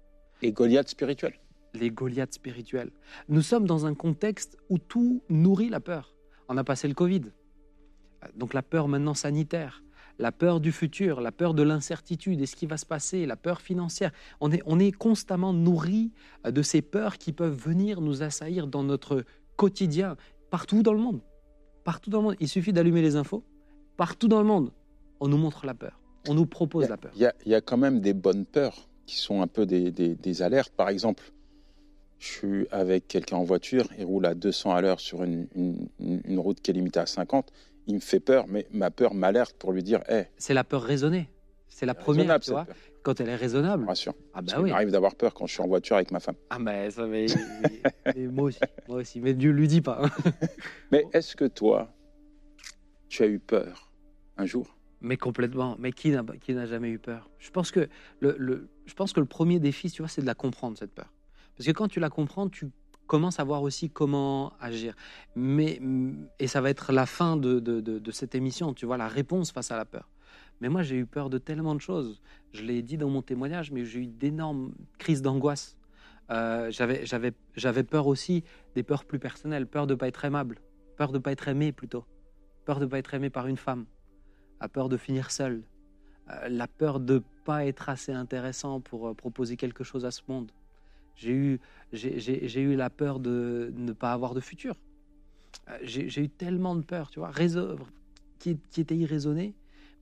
Les 0.44 0.52
Goliaths 0.52 0.90
spirituels. 0.90 1.40
Les 1.74 1.90
Goliaths 1.90 2.34
spirituels. 2.34 2.92
Nous 3.30 3.42
sommes 3.42 3.66
dans 3.66 3.86
un 3.86 3.94
contexte 3.94 4.58
où 4.68 4.78
tout 4.78 5.24
nourrit 5.30 5.70
la 5.70 5.80
peur. 5.80 6.18
On 6.50 6.58
a 6.58 6.66
passé 6.66 6.90
le 6.90 6.94
Covid. 6.94 7.22
Donc 8.36 8.54
la 8.54 8.62
peur 8.62 8.90
maintenant 8.90 9.14
sanitaire, 9.14 9.84
la 10.20 10.34
peur 10.34 10.60
du 10.60 10.74
futur, 10.74 11.22
la 11.22 11.32
peur 11.32 11.54
de 11.54 11.64
l'incertitude 11.64 12.42
et 12.42 12.46
ce 12.46 12.58
qui 12.58 12.66
va 12.66 12.76
se 12.76 12.86
passer, 12.86 13.26
la 13.26 13.38
peur 13.38 13.62
financière. 13.62 14.12
On 14.42 14.52
est, 14.52 14.62
on 14.66 14.80
est 14.80 14.92
constamment 14.92 15.54
nourri 15.54 16.12
de 16.44 16.62
ces 16.62 16.82
peurs 16.82 17.18
qui 17.18 17.32
peuvent 17.32 17.58
venir 17.58 18.02
nous 18.02 18.22
assaillir 18.22 18.68
dans 18.68 18.84
notre 18.84 19.24
quotidien, 19.56 20.18
partout 20.50 20.84
dans 20.84 20.94
le 20.94 21.00
monde. 21.00 21.22
Partout 21.86 22.10
dans 22.10 22.18
le 22.18 22.24
monde. 22.26 22.38
Il 22.42 22.50
suffit 22.50 22.74
d'allumer 22.74 23.02
les 23.02 23.16
infos. 23.16 23.46
Partout 23.96 24.28
dans 24.28 24.40
le 24.40 24.48
monde, 24.48 24.74
on 25.22 25.30
nous 25.30 25.38
montre 25.38 25.66
la 25.66 25.74
peur. 25.74 26.02
On 26.28 26.34
nous 26.34 26.46
propose 26.46 26.90
la 26.90 26.98
peur. 26.98 27.14
Il 27.16 27.32
y, 27.46 27.50
y, 27.50 27.56
a 27.56 27.62
quand 27.62 27.78
même 27.78 28.02
des 28.02 28.14
bonnes 28.14 28.46
peurs 28.46 28.90
qui 29.06 29.18
sont 29.18 29.42
un 29.42 29.48
peu 29.48 29.66
des, 29.66 29.92
des, 29.92 30.42
alertes. 30.42 30.74
Par 30.76 30.90
exemple, 30.90 31.24
je 32.20 32.28
suis 32.28 32.68
avec 32.72 33.08
quelqu'un 33.08 33.38
en 33.38 33.44
voiture, 33.44 33.88
il 33.98 34.06
roule 34.06 34.26
à 34.26 34.34
200 34.34 34.72
à 34.72 34.82
l'heure 34.82 35.00
sur 35.00 35.24
une, 35.24 35.48
une, 36.00 36.40
route 36.40 36.62
qui 36.62 36.72
est 36.72 36.74
limitée 36.74 37.00
à 37.00 37.06
50. 37.06 37.52
Il 37.88 37.96
me 37.96 38.00
fait 38.00 38.22
peur, 38.22 38.46
mais 38.48 38.66
ma 38.72 38.92
peur 38.92 39.14
m'alerte 39.14 39.56
pour 39.58 39.74
lui 39.74 39.84
dire 39.84 40.02
hey, 40.08 40.26
C'est 40.38 40.54
la 40.54 40.64
peur 40.64 40.82
raisonnée. 40.82 41.30
C'est 41.68 41.86
la 41.88 41.96
première, 41.96 42.40
tu 42.40 42.52
vois, 42.52 42.68
quand 43.02 43.20
elle 43.20 43.30
est 43.30 43.36
raisonnable. 43.36 43.86
Bien 43.86 43.96
sûr. 43.96 44.14
Ah 44.34 44.44
bah 44.44 44.54
oui. 44.60 44.70
Il 44.70 44.74
m'arrive 44.74 44.92
d'avoir 44.92 45.16
peur 45.16 45.34
quand 45.34 45.48
je 45.48 45.54
suis 45.54 45.64
en 45.64 45.68
voiture 45.68 45.96
avec 45.96 46.12
ma 46.12 46.20
femme. 46.20 46.36
Ah 46.52 46.60
mais 46.60 46.92
ça, 46.92 47.08
mais, 47.08 47.26
moi 48.32 48.46
aussi, 48.46 48.60
moi 48.88 48.98
aussi. 48.98 49.20
Mais 49.20 49.34
Dieu 49.34 49.52
lui 49.52 49.68
dit 49.68 49.82
pas. 49.82 50.04
mais 50.92 51.04
est-ce 51.14 51.36
que 51.36 51.46
toi, 51.46 51.92
tu 53.10 53.24
as 53.24 53.26
eu 53.26 53.40
peur 53.40 53.92
un 54.38 54.46
jour? 54.46 54.73
Mais 55.04 55.18
complètement. 55.18 55.76
Mais 55.78 55.92
qui 55.92 56.10
n'a, 56.10 56.66
jamais 56.66 56.90
eu 56.90 56.98
peur? 56.98 57.30
Je 57.38 57.52
pense, 57.52 57.70
que 57.70 57.88
le, 58.22 58.70
je 58.86 58.94
pense 58.96 59.14
que 59.14 59.20
le 59.20 59.28
premier 59.28 59.60
défi, 59.60 59.92
tu 59.92 60.02
vois, 60.02 60.10
c'est 60.10 60.22
de 60.22 60.26
la 60.26 60.34
comprendre, 60.34 60.78
cette 60.78 60.94
peur. 60.94 61.14
Parce 61.56 61.68
que 61.68 61.72
quand 61.72 61.88
tu 61.88 62.00
la 62.00 62.10
comprends, 62.10 62.50
tu 62.50 62.72
commences 63.06 63.40
à 63.40 63.44
voir 63.44 63.62
aussi 63.62 63.90
comment 63.90 64.54
agir. 64.60 64.96
Mais, 65.36 65.80
et 66.40 66.48
ça 66.48 66.62
va 66.62 66.70
être 66.70 66.92
la 66.92 67.06
fin 67.06 67.38
de, 67.38 68.02
cette 68.12 68.34
émission, 68.34 68.74
tu 68.74 68.86
vois, 68.86 68.98
la 68.98 69.08
réponse 69.08 69.52
face 69.52 69.70
à 69.70 69.78
la 69.78 69.86
peur. 69.86 70.10
Mais 70.62 70.70
moi, 70.70 70.82
j'ai 70.82 70.96
eu 70.96 71.06
peur 71.06 71.30
de 71.30 71.38
tellement 71.38 71.76
de 71.76 71.82
choses. 71.82 72.22
Je 72.54 72.64
l'ai 72.64 72.82
dit 72.82 72.98
dans 72.98 73.10
mon 73.10 73.22
témoignage, 73.22 73.72
mais 73.72 73.86
j'ai 73.86 74.00
eu 74.00 74.08
d'énormes 74.08 74.74
crises 74.98 75.22
d'angoisse. 75.22 75.78
Euh, 76.32 76.72
j'avais 76.72 77.84
peur 77.84 78.08
aussi 78.08 78.44
des 78.74 78.84
peurs 78.84 79.04
plus 79.04 79.20
personnelles, 79.20 79.68
peur 79.68 79.86
de 79.86 79.94
ne 79.94 80.00
pas 80.00 80.08
être 80.08 80.24
aimable, 80.24 80.60
peur 80.96 81.10
de 81.10 81.18
ne 81.18 81.22
pas 81.22 81.34
être 81.34 81.50
aimé 81.50 81.74
plutôt, 81.74 82.06
peur 82.64 82.80
de 82.80 82.86
ne 82.86 82.90
pas 82.90 83.00
être 83.00 83.14
aimé 83.14 83.30
par 83.30 83.48
une 83.48 83.58
femme, 83.58 83.86
la 84.64 84.70
peur 84.70 84.88
de 84.88 84.96
finir 84.98 85.30
seul, 85.30 85.62
euh, 86.30 86.48
la 86.50 86.68
peur 86.68 87.02
de 87.02 87.16
ne 87.16 87.20
pas 87.44 87.66
être 87.66 87.90
assez 87.90 88.14
intéressant 88.14 88.80
pour 88.80 89.10
euh, 89.10 89.14
proposer 89.14 89.58
quelque 89.58 89.84
chose 89.84 90.06
à 90.06 90.12
ce 90.12 90.22
monde. 90.30 90.52
J'ai 91.16 91.32
eu, 91.32 91.60
j'ai, 91.92 92.62
eu 92.62 92.76
la 92.76 92.90
peur 92.90 93.20
de 93.20 93.74
ne 93.76 93.92
pas 93.92 94.14
avoir 94.14 94.34
de 94.34 94.40
futur. 94.40 94.76
J'ai, 95.84 96.10
j'ai 96.10 96.22
eu 96.24 96.30
tellement 96.30 96.76
de 96.76 96.82
peur, 96.82 97.12
tu 97.12 97.20
vois, 97.20 97.32
qui, 98.40 98.58
qui 98.72 98.82
était 98.82 98.96
irraisonnée 98.96 99.54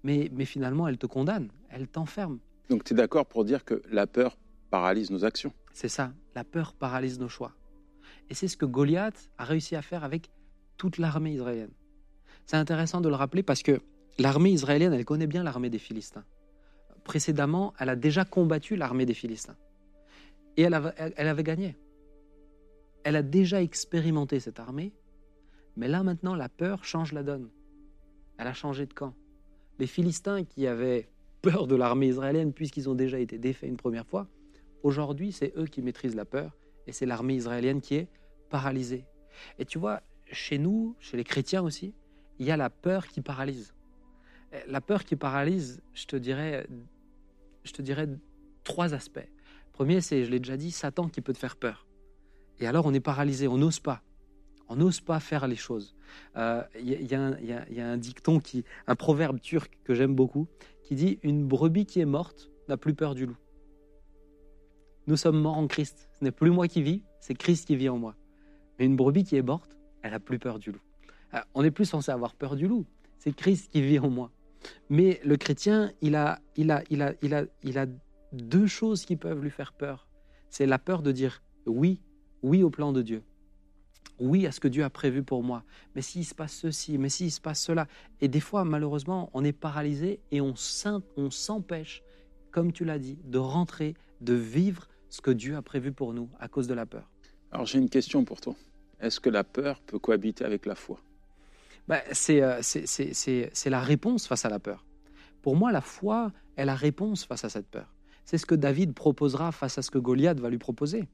mais, 0.03 0.29
mais 0.31 0.45
finalement, 0.45 0.87
elle 0.87 0.97
te 0.97 1.05
condamne, 1.05 1.49
elle 1.69 1.87
t'enferme. 1.87 2.39
Donc 2.69 2.83
tu 2.83 2.93
es 2.93 2.95
d'accord 2.95 3.25
pour 3.25 3.45
dire 3.45 3.65
que 3.65 3.81
la 3.91 4.07
peur 4.07 4.37
paralyse 4.69 5.11
nos 5.11 5.25
actions 5.25 5.53
C'est 5.73 5.89
ça, 5.89 6.13
la 6.35 6.43
peur 6.43 6.73
paralyse 6.73 7.19
nos 7.19 7.27
choix. 7.27 7.53
Et 8.29 8.33
c'est 8.33 8.47
ce 8.47 8.57
que 8.57 8.65
Goliath 8.65 9.29
a 9.37 9.43
réussi 9.43 9.75
à 9.75 9.81
faire 9.81 10.03
avec 10.03 10.29
toute 10.77 10.97
l'armée 10.97 11.33
israélienne. 11.33 11.73
C'est 12.45 12.57
intéressant 12.57 13.01
de 13.01 13.09
le 13.09 13.15
rappeler 13.15 13.43
parce 13.43 13.61
que 13.61 13.81
l'armée 14.17 14.51
israélienne, 14.51 14.93
elle 14.93 15.05
connaît 15.05 15.27
bien 15.27 15.43
l'armée 15.43 15.69
des 15.69 15.79
Philistins. 15.79 16.25
Précédemment, 17.03 17.73
elle 17.79 17.89
a 17.89 17.95
déjà 17.95 18.25
combattu 18.25 18.75
l'armée 18.75 19.05
des 19.05 19.13
Philistins. 19.13 19.57
Et 20.57 20.63
elle 20.63 20.73
avait, 20.73 21.43
gagné. 21.43 21.77
Elle 23.03 23.15
a 23.15 23.23
déjà 23.23 23.61
expérimenté 23.61 24.39
cette 24.39 24.59
armée, 24.59 24.93
mais 25.77 25.87
là 25.87 26.03
maintenant, 26.03 26.35
la 26.35 26.49
peur 26.49 26.83
change 26.83 27.13
la 27.13 27.23
donne. 27.23 27.49
Elle 28.37 28.47
a 28.47 28.53
changé 28.53 28.85
de 28.85 28.93
camp 28.93 29.13
les 29.81 29.87
Philistins 29.87 30.43
qui 30.43 30.67
avaient 30.67 31.09
peur 31.41 31.65
de 31.65 31.75
l'armée 31.75 32.07
israélienne 32.07 32.53
puisqu'ils 32.53 32.87
ont 32.87 32.93
déjà 32.93 33.19
été 33.19 33.39
défaits 33.39 33.67
une 33.67 33.77
première 33.77 34.05
fois, 34.05 34.27
aujourd'hui 34.83 35.31
c'est 35.31 35.53
eux 35.57 35.65
qui 35.65 35.81
maîtrisent 35.81 36.15
la 36.15 36.23
peur 36.23 36.55
et 36.85 36.91
c'est 36.91 37.07
l'armée 37.07 37.33
israélienne 37.33 37.81
qui 37.81 37.95
est 37.95 38.07
paralysée. 38.51 39.05
Et 39.57 39.65
tu 39.65 39.79
vois, 39.79 40.01
chez 40.31 40.59
nous, 40.59 40.95
chez 40.99 41.17
les 41.17 41.23
chrétiens 41.23 41.63
aussi, 41.63 41.95
il 42.37 42.45
y 42.45 42.51
a 42.51 42.57
la 42.57 42.69
peur 42.69 43.07
qui 43.07 43.21
paralyse. 43.21 43.73
La 44.67 44.81
peur 44.81 45.05
qui 45.05 45.15
paralyse, 45.15 45.81
je 45.93 46.05
te 46.05 46.15
dirais, 46.15 46.67
je 47.63 47.71
te 47.71 47.81
dirais 47.81 48.07
trois 48.63 48.93
aspects. 48.93 49.27
Premier, 49.71 50.01
c'est, 50.01 50.25
je 50.25 50.31
l'ai 50.31 50.39
déjà 50.39 50.57
dit, 50.57 50.71
Satan 50.71 51.07
qui 51.07 51.21
peut 51.21 51.33
te 51.33 51.37
faire 51.37 51.55
peur. 51.55 51.87
Et 52.59 52.67
alors 52.67 52.85
on 52.85 52.93
est 52.93 52.99
paralysé, 52.99 53.47
on 53.47 53.57
n'ose 53.57 53.79
pas. 53.79 54.01
On 54.69 54.75
n'ose 54.75 55.01
pas 55.01 55.19
faire 55.19 55.47
les 55.47 55.55
choses. 55.55 55.95
Il 56.35 56.41
euh, 56.41 56.63
y, 56.79 57.13
a 57.81 57.87
un 57.91 57.97
dicton, 57.97 58.39
qui, 58.39 58.63
un 58.87 58.95
proverbe 58.95 59.41
turc 59.41 59.77
que 59.83 59.93
j'aime 59.93 60.15
beaucoup, 60.15 60.47
qui 60.83 60.95
dit 60.95 61.19
Une 61.23 61.45
brebis 61.45 61.85
qui 61.85 61.99
est 61.99 62.05
morte 62.05 62.49
n'a 62.69 62.77
plus 62.77 62.93
peur 62.93 63.15
du 63.15 63.25
loup. 63.25 63.37
Nous 65.07 65.17
sommes 65.17 65.41
morts 65.41 65.57
en 65.57 65.67
Christ. 65.67 66.09
Ce 66.17 66.23
n'est 66.23 66.31
plus 66.31 66.51
moi 66.51 66.67
qui 66.67 66.81
vis, 66.81 67.03
c'est 67.19 67.33
Christ 67.33 67.67
qui 67.67 67.75
vit 67.75 67.89
en 67.89 67.97
moi. 67.97 68.15
Mais 68.77 68.85
une 68.85 68.95
brebis 68.95 69.23
qui 69.23 69.35
est 69.35 69.41
morte, 69.41 69.75
elle 70.03 70.11
n'a 70.11 70.19
plus 70.19 70.39
peur 70.39 70.59
du 70.59 70.71
loup. 70.71 70.81
Euh, 71.33 71.39
on 71.53 71.63
n'est 71.63 71.71
plus 71.71 71.85
censé 71.85 72.11
avoir 72.11 72.35
peur 72.35 72.55
du 72.55 72.67
loup. 72.67 72.85
C'est 73.17 73.35
Christ 73.35 73.71
qui 73.71 73.81
vit 73.81 73.99
en 73.99 74.09
moi. 74.09 74.31
Mais 74.89 75.19
le 75.23 75.37
chrétien, 75.37 75.91
il 76.01 76.15
a, 76.15 76.39
il 76.55 76.71
a, 76.71 76.83
il 76.89 77.01
a, 77.01 77.13
il 77.21 77.33
a, 77.33 77.45
il 77.63 77.77
a 77.77 77.85
deux 78.33 78.67
choses 78.67 79.05
qui 79.05 79.15
peuvent 79.15 79.41
lui 79.41 79.49
faire 79.49 79.73
peur. 79.73 80.07
C'est 80.49 80.65
la 80.65 80.79
peur 80.79 81.01
de 81.01 81.11
dire 81.11 81.41
oui, 81.65 82.01
oui 82.43 82.63
au 82.63 82.69
plan 82.69 82.91
de 82.91 83.01
Dieu 83.01 83.23
oui 84.21 84.45
à 84.45 84.51
ce 84.51 84.59
que 84.59 84.67
Dieu 84.67 84.83
a 84.83 84.89
prévu 84.89 85.23
pour 85.23 85.43
moi, 85.43 85.63
mais 85.95 86.01
s'il 86.01 86.25
se 86.25 86.35
passe 86.35 86.53
ceci, 86.53 86.97
mais 86.97 87.09
s'il 87.09 87.31
se 87.31 87.41
passe 87.41 87.61
cela. 87.61 87.87
Et 88.21 88.27
des 88.27 88.39
fois, 88.39 88.63
malheureusement, 88.63 89.29
on 89.33 89.43
est 89.43 89.51
paralysé 89.51 90.19
et 90.31 90.39
on 90.39 90.55
s'empêche, 90.55 92.03
comme 92.51 92.71
tu 92.71 92.85
l'as 92.85 92.99
dit, 92.99 93.17
de 93.25 93.39
rentrer, 93.39 93.95
de 94.21 94.33
vivre 94.33 94.87
ce 95.09 95.21
que 95.21 95.31
Dieu 95.31 95.55
a 95.55 95.61
prévu 95.61 95.91
pour 95.91 96.13
nous 96.13 96.29
à 96.39 96.47
cause 96.47 96.67
de 96.67 96.73
la 96.73 96.85
peur. 96.85 97.09
Alors 97.51 97.65
j'ai 97.65 97.79
une 97.79 97.89
question 97.89 98.23
pour 98.23 98.39
toi. 98.39 98.55
Est-ce 99.01 99.19
que 99.19 99.29
la 99.29 99.43
peur 99.43 99.81
peut 99.81 99.99
cohabiter 99.99 100.45
avec 100.45 100.65
la 100.65 100.75
foi? 100.75 100.99
Ben, 101.91 102.01
C'est 102.11 103.69
la 103.69 103.79
réponse 103.81 104.27
face 104.27 104.45
à 104.45 104.49
la 104.49 104.59
peur. 104.59 104.85
Pour 105.41 105.55
moi, 105.55 105.71
la 105.71 105.81
foi 105.81 106.31
est 106.55 106.65
la 106.65 106.75
réponse 106.75 107.25
face 107.25 107.45
à 107.45 107.49
cette 107.49 107.67
peur. 107.67 107.93
C'est 108.25 108.37
ce 108.37 108.45
que 108.45 108.55
David 108.55 108.93
proposera 108.93 109.51
face 109.51 109.77
à 109.77 109.81
ce 109.81 109.91
que 109.91 109.99
Goliath 109.99 110.39
va 110.39 110.49
lui 110.49 110.57
proposer. 110.57 111.07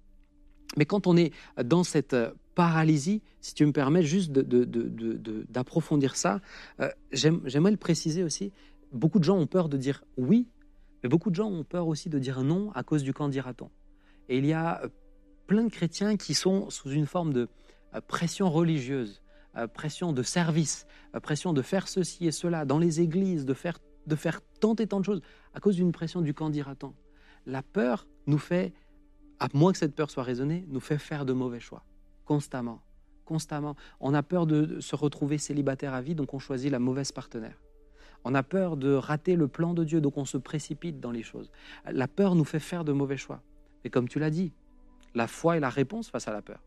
Mais 0.75 0.86
quand 0.86 1.07
on 1.07 1.17
est 1.17 1.34
dans 1.63 1.84
cette 1.84 2.15
paralysie, 2.55 3.22
si 3.39 3.53
tu 3.53 3.65
me 3.65 3.72
permets 3.72 4.03
juste 4.03 4.31
d'approfondir 4.31 6.15
ça, 6.15 6.41
euh, 6.79 6.89
j'aimerais 7.12 7.72
le 7.72 7.77
préciser 7.77 8.24
aussi. 8.24 8.51
Beaucoup 8.91 9.19
de 9.19 9.24
gens 9.24 9.38
ont 9.38 9.48
peur 9.48 9.69
de 9.69 9.77
dire 9.77 10.03
oui, 10.17 10.48
mais 11.03 11.10
beaucoup 11.10 11.29
de 11.29 11.36
gens 11.36 11.50
ont 11.50 11.63
peur 11.63 11.88
aussi 11.88 12.10
de 12.10 12.19
dire 12.19 12.43
non 12.43 12.72
à 12.74 12.84
cause 12.84 13.03
du 13.03 13.13
quand 13.13 13.29
dira-t-on. 13.29 13.69
Et 14.29 14.38
il 14.39 14.46
y 14.46 14.53
a 14.53 14.84
euh, 14.84 14.89
plein 15.46 15.63
de 15.63 15.69
chrétiens 15.69 16.17
qui 16.17 16.34
sont 16.34 16.69
sous 16.69 16.89
une 16.89 17.05
forme 17.05 17.31
de 17.31 17.48
euh, 17.93 18.01
pression 18.01 18.50
religieuse, 18.50 19.22
pression 19.66 20.14
de 20.14 20.22
service, 20.22 20.86
pression 21.24 21.54
de 21.54 21.62
faire 21.62 21.88
ceci 21.88 22.28
et 22.28 22.32
cela 22.32 22.66
dans 22.66 22.78
les 22.78 23.02
églises, 23.02 23.46
de 23.46 23.54
faire, 23.54 23.80
de 24.06 24.16
faire 24.16 24.42
tant 24.60 24.76
et 24.76 24.88
tant 24.88 25.00
de 25.00 25.06
choses 25.06 25.22
à 25.54 25.60
cause 25.60 25.76
d'une 25.76 25.92
pression 25.92 26.22
du 26.22 26.34
quand 26.34 26.50
dira-t-on. 26.50 26.94
La 27.46 27.64
peur 27.64 28.06
nous 28.28 28.38
fait, 28.38 28.74
à 29.40 29.48
moins 29.54 29.72
que 29.72 29.78
cette 29.78 29.96
peur 29.96 30.12
soit 30.12 30.24
raisonnée, 30.24 30.66
nous 30.68 30.80
fait 30.80 30.98
faire 30.98 31.26
de 31.26 31.34
mauvais 31.34 31.60
choix 31.60 31.84
constamment. 32.28 32.82
Constamment. 33.26 33.76
On 34.00 34.14
a 34.14 34.22
peur 34.22 34.46
de 34.46 34.80
se 34.80 34.96
retrouver 34.96 35.38
célibataire 35.38 35.94
à 35.94 36.02
vie, 36.02 36.14
donc 36.14 36.34
on 36.34 36.40
choisit 36.40 36.72
la 36.72 36.80
mauvaise 36.80 37.12
partenaire. 37.12 37.58
On 38.24 38.36
a 38.36 38.44
peur 38.44 38.78
de 38.78 38.94
rater 38.94 39.36
le 39.36 39.48
plan 39.48 39.74
de 39.74 39.84
Dieu, 39.84 40.02
donc 40.02 40.18
on 40.18 40.26
se 40.26 40.38
précipite 40.38 41.00
dans 41.00 41.12
les 41.12 41.24
choses. 41.24 41.50
La 41.90 42.08
peur 42.08 42.36
nous 42.36 42.44
fait 42.44 42.60
faire 42.60 42.84
de 42.84 42.92
mauvais 42.92 43.18
choix. 43.18 43.42
Et 43.84 43.90
comme 43.90 44.08
tu 44.08 44.20
l'as 44.20 44.30
dit, 44.30 44.54
la 45.16 45.28
foi 45.28 45.58
est 45.58 45.60
la 45.60 45.70
réponse 45.70 46.10
face 46.10 46.28
à 46.28 46.34
la 46.34 46.42
peur. 46.42 46.62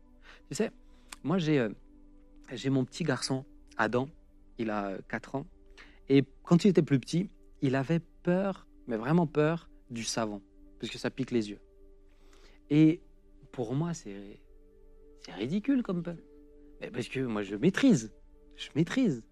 Tu 0.49 0.55
sais, 0.55 0.71
moi 1.23 1.37
j'ai 1.37 1.59
euh, 1.59 1.69
j'ai 2.51 2.69
mon 2.69 2.85
petit 2.85 3.03
garçon, 3.03 3.45
Adam, 3.77 4.09
il 4.57 4.69
a 4.69 4.97
4 5.09 5.35
ans, 5.35 5.45
et 6.09 6.23
quand 6.43 6.65
il 6.65 6.69
était 6.69 6.81
plus 6.81 6.99
petit, 6.99 7.29
il 7.61 7.75
avait 7.75 8.01
peur, 8.23 8.67
mais 8.87 8.97
vraiment 8.97 9.27
peur, 9.27 9.69
du 9.89 10.03
savon, 10.03 10.41
parce 10.79 10.91
que 10.91 10.97
ça 10.97 11.09
pique 11.09 11.31
les 11.31 11.49
yeux. 11.49 11.59
Et 12.69 13.01
pour 13.51 13.75
moi, 13.75 13.93
c'est 13.93 14.39
ridicule 15.29 15.83
comme 15.83 16.03
peu. 16.03 16.15
parce 16.93 17.09
que 17.09 17.19
moi, 17.19 17.43
je 17.43 17.55
maîtrise. 17.55 18.11
Je 18.55 18.69
maîtrise. 18.75 19.23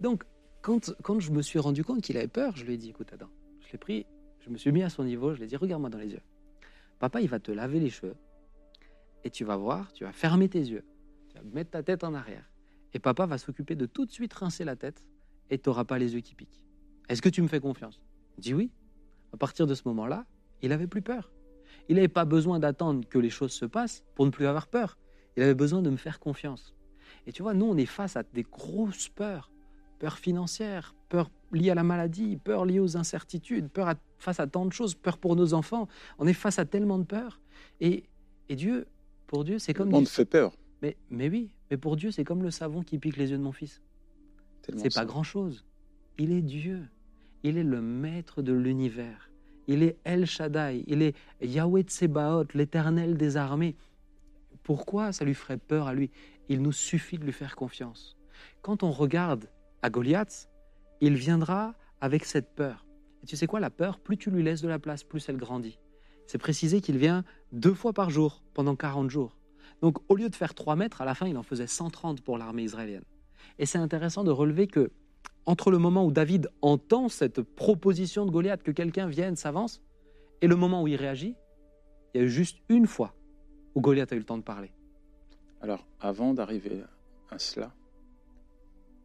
Donc, 0.00 0.24
quand, 0.62 0.94
quand 1.02 1.20
je 1.20 1.32
me 1.32 1.42
suis 1.42 1.58
rendu 1.58 1.84
compte 1.84 2.02
qu'il 2.02 2.16
avait 2.16 2.28
peur, 2.28 2.56
je 2.56 2.64
lui 2.64 2.74
ai 2.74 2.76
dit, 2.76 2.90
écoute, 2.90 3.12
Adam, 3.12 3.28
je 3.66 3.72
l'ai 3.72 3.78
pris, 3.78 4.06
je 4.40 4.50
me 4.50 4.56
suis 4.56 4.72
mis 4.72 4.82
à 4.82 4.88
son 4.88 5.04
niveau, 5.04 5.32
je 5.32 5.38
lui 5.38 5.44
ai 5.44 5.48
dit, 5.48 5.56
regarde-moi 5.56 5.90
dans 5.90 5.98
les 5.98 6.12
yeux. 6.12 6.22
Papa, 6.98 7.20
il 7.20 7.28
va 7.28 7.40
te 7.40 7.50
laver 7.50 7.80
les 7.80 7.90
cheveux. 7.90 8.14
Et 9.24 9.30
tu 9.30 9.44
vas 9.44 9.56
voir, 9.56 9.92
tu 9.92 10.04
vas 10.04 10.12
fermer 10.12 10.48
tes 10.48 10.60
yeux. 10.60 10.84
Tu 11.28 11.36
vas 11.36 11.42
mettre 11.42 11.70
ta 11.70 11.82
tête 11.82 12.04
en 12.04 12.14
arrière. 12.14 12.48
Et 12.94 13.00
papa 13.00 13.26
va 13.26 13.38
s'occuper 13.38 13.74
de 13.74 13.86
tout 13.86 14.06
de 14.06 14.10
suite 14.12 14.32
rincer 14.32 14.64
la 14.64 14.76
tête 14.76 15.04
et 15.50 15.58
tu 15.58 15.68
n'auras 15.68 15.84
pas 15.84 15.98
les 15.98 16.14
yeux 16.14 16.20
qui 16.20 16.34
piquent. 16.34 16.62
Est-ce 17.08 17.20
que 17.20 17.28
tu 17.28 17.42
me 17.42 17.48
fais 17.48 17.60
confiance? 17.60 18.00
Dit 18.38 18.54
oui. 18.54 18.70
À 19.32 19.36
partir 19.36 19.66
de 19.66 19.74
ce 19.74 19.82
moment-là, 19.86 20.26
il 20.62 20.68
n'avait 20.68 20.86
plus 20.86 21.02
peur. 21.02 21.32
Il 21.88 21.96
n'avait 21.96 22.08
pas 22.08 22.24
besoin 22.24 22.60
d'attendre 22.60 23.06
que 23.08 23.18
les 23.18 23.30
choses 23.30 23.52
se 23.52 23.64
passent 23.66 24.04
pour 24.14 24.24
ne 24.24 24.30
plus 24.30 24.46
avoir 24.46 24.68
peur. 24.68 24.96
Il 25.36 25.42
avait 25.42 25.54
besoin 25.54 25.82
de 25.82 25.90
me 25.90 25.96
faire 25.96 26.20
confiance. 26.20 26.74
Et 27.26 27.32
tu 27.32 27.42
vois, 27.42 27.52
nous, 27.52 27.66
on 27.66 27.76
est 27.76 27.86
face 27.86 28.16
à 28.16 28.22
des 28.22 28.44
grosses 28.44 29.08
peurs. 29.08 29.50
Peur 29.98 30.18
financière, 30.18 30.94
peur 31.08 31.30
liée 31.52 31.70
à 31.70 31.74
la 31.74 31.82
maladie, 31.82 32.36
peur 32.36 32.64
liée 32.64 32.80
aux 32.80 32.96
incertitudes, 32.96 33.68
peur 33.68 33.94
face 34.18 34.38
à 34.38 34.46
tant 34.46 34.66
de 34.66 34.72
choses, 34.72 34.94
peur 34.94 35.18
pour 35.18 35.34
nos 35.34 35.52
enfants. 35.52 35.88
On 36.18 36.26
est 36.26 36.32
face 36.32 36.58
à 36.58 36.64
tellement 36.64 36.98
de 36.98 37.04
peurs. 37.04 37.40
Et, 37.80 38.04
et 38.48 38.56
Dieu, 38.56 38.86
pour 39.26 39.44
Dieu, 39.44 39.58
c'est 39.58 39.74
comme... 39.74 39.92
On 39.92 40.04
fait 40.04 40.24
peur. 40.24 40.52
Mais, 40.84 40.98
mais 41.08 41.30
oui, 41.30 41.50
mais 41.70 41.78
pour 41.78 41.96
Dieu, 41.96 42.10
c'est 42.10 42.24
comme 42.24 42.42
le 42.42 42.50
savon 42.50 42.82
qui 42.82 42.98
pique 42.98 43.16
les 43.16 43.30
yeux 43.30 43.38
de 43.38 43.42
mon 43.42 43.52
fils. 43.52 43.80
C'est 44.76 44.92
pas 44.92 45.06
grand-chose. 45.06 45.64
Il 46.18 46.30
est 46.30 46.42
Dieu. 46.42 46.82
Il 47.42 47.56
est 47.56 47.64
le 47.64 47.80
maître 47.80 48.42
de 48.42 48.52
l'univers. 48.52 49.30
Il 49.66 49.82
est 49.82 49.96
El 50.04 50.26
Shaddai. 50.26 50.84
Il 50.86 51.00
est 51.00 51.16
Yahweh 51.40 51.84
Tsebaot, 51.84 52.48
l'éternel 52.52 53.16
des 53.16 53.38
armées. 53.38 53.76
Pourquoi 54.62 55.12
ça 55.12 55.24
lui 55.24 55.32
ferait 55.32 55.56
peur 55.56 55.86
à 55.86 55.94
lui? 55.94 56.10
Il 56.50 56.60
nous 56.60 56.72
suffit 56.72 57.16
de 57.16 57.24
lui 57.24 57.32
faire 57.32 57.56
confiance. 57.56 58.18
Quand 58.60 58.82
on 58.82 58.90
regarde 58.90 59.48
à 59.80 59.88
Goliath, 59.88 60.50
il 61.00 61.14
viendra 61.14 61.74
avec 62.02 62.26
cette 62.26 62.54
peur. 62.54 62.84
Et 63.22 63.26
tu 63.26 63.36
sais 63.36 63.46
quoi, 63.46 63.58
la 63.58 63.70
peur, 63.70 64.00
plus 64.00 64.18
tu 64.18 64.30
lui 64.30 64.42
laisses 64.42 64.60
de 64.60 64.68
la 64.68 64.78
place, 64.78 65.02
plus 65.02 65.26
elle 65.30 65.38
grandit. 65.38 65.78
C'est 66.26 66.36
précisé 66.36 66.82
qu'il 66.82 66.98
vient 66.98 67.24
deux 67.52 67.72
fois 67.72 67.94
par 67.94 68.10
jour 68.10 68.42
pendant 68.52 68.76
40 68.76 69.08
jours. 69.08 69.38
Donc 69.84 69.98
au 70.08 70.16
lieu 70.16 70.30
de 70.30 70.34
faire 70.34 70.54
3 70.54 70.76
mètres, 70.76 71.02
à 71.02 71.04
la 71.04 71.14
fin, 71.14 71.28
il 71.28 71.36
en 71.36 71.42
faisait 71.42 71.66
130 71.66 72.22
pour 72.22 72.38
l'armée 72.38 72.62
israélienne. 72.62 73.04
Et 73.58 73.66
c'est 73.66 73.76
intéressant 73.76 74.24
de 74.24 74.30
relever 74.30 74.66
que 74.66 74.90
entre 75.44 75.70
le 75.70 75.76
moment 75.76 76.06
où 76.06 76.10
David 76.10 76.48
entend 76.62 77.10
cette 77.10 77.42
proposition 77.42 78.24
de 78.24 78.30
Goliath 78.30 78.62
que 78.62 78.70
quelqu'un 78.70 79.08
vienne, 79.08 79.36
s'avance, 79.36 79.82
et 80.40 80.46
le 80.46 80.56
moment 80.56 80.82
où 80.82 80.88
il 80.88 80.96
réagit, 80.96 81.34
il 82.14 82.18
y 82.18 82.24
a 82.24 82.26
eu 82.26 82.30
juste 82.30 82.60
une 82.70 82.86
fois 82.86 83.14
où 83.74 83.82
Goliath 83.82 84.10
a 84.10 84.16
eu 84.16 84.20
le 84.20 84.24
temps 84.24 84.38
de 84.38 84.42
parler. 84.42 84.72
Alors, 85.60 85.86
avant 86.00 86.32
d'arriver 86.32 86.82
à 87.30 87.38
cela, 87.38 87.70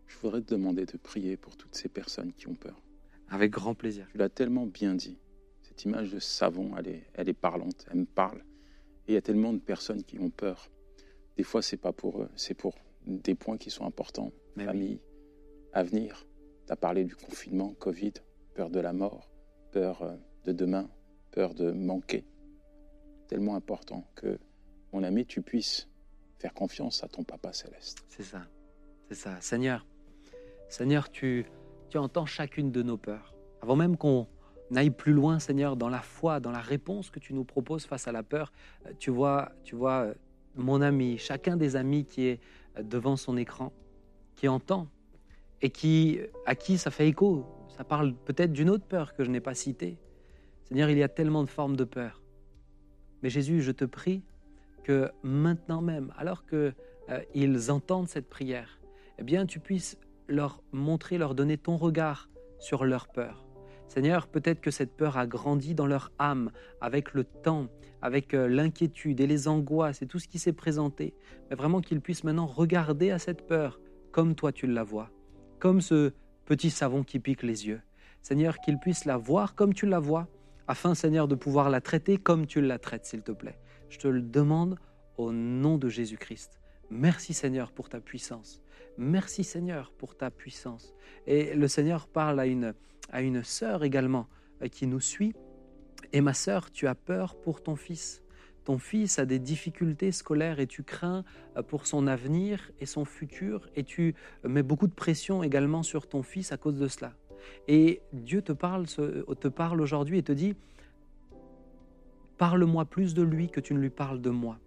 je 0.07 0.15
voudrais 0.19 0.39
te 0.39 0.53
demander 0.53 0.85
de 0.85 0.95
prier 0.95 1.35
pour 1.35 1.57
toutes 1.57 1.75
ces 1.75 1.89
personnes 1.89 2.31
qui 2.31 2.47
ont 2.47 2.55
peur. 2.55 2.81
Avec 3.27 3.51
grand 3.51 3.75
plaisir. 3.75 4.07
Tu 4.13 4.17
l'as 4.17 4.29
tellement 4.29 4.65
bien 4.65 4.95
dit. 4.95 5.17
Cette 5.61 5.83
image 5.83 6.13
de 6.13 6.19
savon, 6.19 6.71
elle 6.77 6.87
est, 6.87 7.03
elle 7.15 7.27
est 7.27 7.33
parlante, 7.33 7.85
elle 7.91 7.99
me 7.99 8.05
parle. 8.05 8.45
Et 9.09 9.13
il 9.13 9.15
y 9.15 9.17
a 9.17 9.21
tellement 9.23 9.53
de 9.53 9.59
personnes 9.59 10.03
qui 10.03 10.19
ont 10.19 10.29
peur. 10.29 10.69
Des 11.35 11.41
fois, 11.41 11.63
c'est 11.63 11.77
pas 11.77 11.91
pour 11.91 12.21
eux, 12.21 12.29
c'est 12.35 12.53
pour 12.53 12.75
des 13.07 13.33
points 13.33 13.57
qui 13.57 13.71
sont 13.71 13.85
importants. 13.85 14.31
Mais 14.55 14.65
Famille, 14.65 15.01
avenir. 15.73 16.27
Tu 16.67 16.73
as 16.73 16.75
parlé 16.75 17.05
du 17.05 17.15
confinement, 17.15 17.73
Covid, 17.79 18.13
peur 18.53 18.69
de 18.69 18.79
la 18.79 18.93
mort, 18.93 19.31
peur 19.71 20.03
euh, 20.03 20.15
de 20.45 20.51
demain, 20.51 20.87
peur 21.31 21.55
de 21.55 21.71
manquer. 21.71 22.23
Tellement 23.27 23.55
important 23.55 24.05
que, 24.13 24.37
mon 24.93 25.01
ami, 25.01 25.25
tu 25.25 25.41
puisses 25.41 25.89
faire 26.37 26.53
confiance 26.53 27.03
à 27.03 27.07
ton 27.07 27.23
Papa 27.23 27.51
céleste. 27.51 28.05
C'est 28.09 28.21
ça. 28.21 28.43
C'est 29.07 29.15
ça. 29.15 29.41
Seigneur, 29.41 29.87
Seigneur, 30.67 31.09
tu, 31.09 31.47
tu 31.89 31.97
entends 31.97 32.27
chacune 32.27 32.71
de 32.71 32.83
nos 32.83 32.97
peurs. 32.97 33.33
Avant 33.63 33.75
même 33.75 33.97
qu'on 33.97 34.27
aille 34.75 34.91
plus 34.91 35.13
loin, 35.13 35.39
Seigneur, 35.39 35.75
dans 35.75 35.89
la 35.89 36.01
foi, 36.01 36.39
dans 36.39 36.51
la 36.51 36.61
réponse 36.61 37.09
que 37.09 37.19
tu 37.19 37.33
nous 37.33 37.43
proposes 37.43 37.85
face 37.85 38.07
à 38.07 38.11
la 38.11 38.23
peur, 38.23 38.51
euh, 38.85 38.91
tu 38.99 39.11
vois, 39.11 39.51
tu 39.63 39.75
vois 39.75 40.05
euh, 40.05 40.13
mon 40.55 40.81
ami, 40.81 41.17
chacun 41.17 41.57
des 41.57 41.75
amis 41.75 42.05
qui 42.05 42.27
est 42.27 42.39
euh, 42.77 42.83
devant 42.83 43.15
son 43.15 43.37
écran, 43.37 43.73
qui 44.35 44.47
entend 44.47 44.87
et 45.61 45.69
qui, 45.69 46.19
à 46.45 46.55
qui 46.55 46.77
ça 46.77 46.91
fait 46.91 47.07
écho. 47.07 47.45
Ça 47.75 47.83
parle 47.83 48.13
peut-être 48.13 48.53
d'une 48.53 48.69
autre 48.69 48.85
peur 48.85 49.13
que 49.13 49.23
je 49.23 49.31
n'ai 49.31 49.39
pas 49.39 49.53
citée. 49.53 49.97
Seigneur, 50.63 50.89
il 50.89 50.97
y 50.97 51.03
a 51.03 51.09
tellement 51.09 51.43
de 51.43 51.49
formes 51.49 51.75
de 51.75 51.83
peur. 51.83 52.21
Mais 53.23 53.29
Jésus, 53.29 53.61
je 53.61 53.71
te 53.71 53.85
prie 53.85 54.21
que 54.83 55.11
maintenant 55.23 55.81
même, 55.81 56.13
alors 56.17 56.45
qu'ils 56.45 56.73
ils 57.33 57.71
entendent 57.71 58.07
cette 58.07 58.29
prière, 58.29 58.79
eh 59.17 59.23
bien, 59.23 59.45
tu 59.45 59.59
puisses 59.59 59.97
leur 60.27 60.61
montrer, 60.71 61.17
leur 61.17 61.35
donner 61.35 61.57
ton 61.57 61.75
regard 61.75 62.29
sur 62.59 62.85
leur 62.85 63.07
peur. 63.07 63.48
Seigneur, 63.89 64.27
peut-être 64.27 64.61
que 64.61 64.69
cette 64.69 64.95
peur 64.95 65.17
a 65.17 65.25
grandi 65.25 65.73
dans 65.73 65.87
leur 65.87 66.11
âme 66.19 66.51
avec 66.79 67.15
le 67.15 67.23
temps, 67.23 67.67
avec 68.03 68.35
euh, 68.35 68.47
l'inquiétude 68.47 69.19
et 69.19 69.25
les 69.25 69.47
angoisses 69.47 70.03
et 70.03 70.05
tout 70.05 70.19
ce 70.19 70.27
qui 70.27 70.37
s'est 70.37 70.53
présenté, 70.53 71.15
mais 71.49 71.55
vraiment 71.55 71.81
qu'ils 71.81 71.99
puissent 71.99 72.23
maintenant 72.23 72.45
regarder 72.45 73.09
à 73.09 73.17
cette 73.17 73.47
peur 73.47 73.79
comme 74.11 74.35
toi 74.35 74.51
tu 74.51 74.67
la 74.67 74.83
vois, 74.83 75.09
comme 75.57 75.81
ce 75.81 76.13
petit 76.45 76.69
savon 76.69 77.03
qui 77.03 77.19
pique 77.19 77.41
les 77.41 77.67
yeux. 77.67 77.81
Seigneur, 78.21 78.59
qu'ils 78.59 78.77
puissent 78.77 79.05
la 79.05 79.17
voir 79.17 79.55
comme 79.55 79.73
tu 79.73 79.87
la 79.87 79.99
vois, 79.99 80.27
afin, 80.67 80.93
Seigneur, 80.93 81.27
de 81.27 81.33
pouvoir 81.33 81.71
la 81.71 81.81
traiter 81.81 82.17
comme 82.17 82.45
tu 82.45 82.61
la 82.61 82.77
traites, 82.77 83.05
s'il 83.05 83.23
te 83.23 83.31
plaît. 83.31 83.57
Je 83.89 83.97
te 83.97 84.07
le 84.07 84.21
demande 84.21 84.77
au 85.17 85.31
nom 85.31 85.79
de 85.79 85.89
Jésus-Christ. 85.89 86.59
Merci, 86.91 87.33
Seigneur, 87.33 87.71
pour 87.71 87.89
ta 87.89 87.99
puissance. 87.99 88.61
Merci 88.99 89.43
Seigneur 89.43 89.91
pour 89.97 90.15
ta 90.15 90.29
puissance. 90.29 90.93
Et 91.25 91.55
le 91.55 91.67
Seigneur 91.67 92.07
parle 92.07 92.39
à 92.39 92.45
une, 92.45 92.75
à 93.11 93.21
une 93.21 93.43
sœur 93.43 93.83
également 93.83 94.27
euh, 94.61 94.67
qui 94.67 94.87
nous 94.87 94.99
suit. 94.99 95.33
Et 96.13 96.21
ma 96.21 96.33
sœur, 96.33 96.71
tu 96.71 96.87
as 96.87 96.95
peur 96.95 97.39
pour 97.39 97.61
ton 97.61 97.75
fils. 97.75 98.23
Ton 98.63 98.77
fils 98.77 99.19
a 99.19 99.25
des 99.25 99.39
difficultés 99.39 100.11
scolaires 100.11 100.59
et 100.59 100.67
tu 100.67 100.83
crains 100.83 101.23
euh, 101.57 101.63
pour 101.63 101.87
son 101.87 102.07
avenir 102.07 102.71
et 102.79 102.85
son 102.85 103.05
futur 103.05 103.67
et 103.75 103.83
tu 103.83 104.15
mets 104.43 104.63
beaucoup 104.63 104.87
de 104.87 104.93
pression 104.93 105.43
également 105.43 105.83
sur 105.83 106.07
ton 106.07 106.23
fils 106.23 106.51
à 106.51 106.57
cause 106.57 106.77
de 106.77 106.87
cela. 106.87 107.13
Et 107.67 108.01
Dieu 108.13 108.41
te 108.41 108.51
parle, 108.51 108.85
te 108.85 109.47
parle 109.47 109.81
aujourd'hui 109.81 110.17
et 110.17 110.23
te 110.23 110.31
dit, 110.31 110.55
parle-moi 112.37 112.85
plus 112.85 113.13
de 113.13 113.21
lui 113.21 113.49
que 113.49 113.59
tu 113.59 113.73
ne 113.73 113.79
lui 113.79 113.89
parles 113.89 114.21
de 114.21 114.29
moi. 114.29 114.59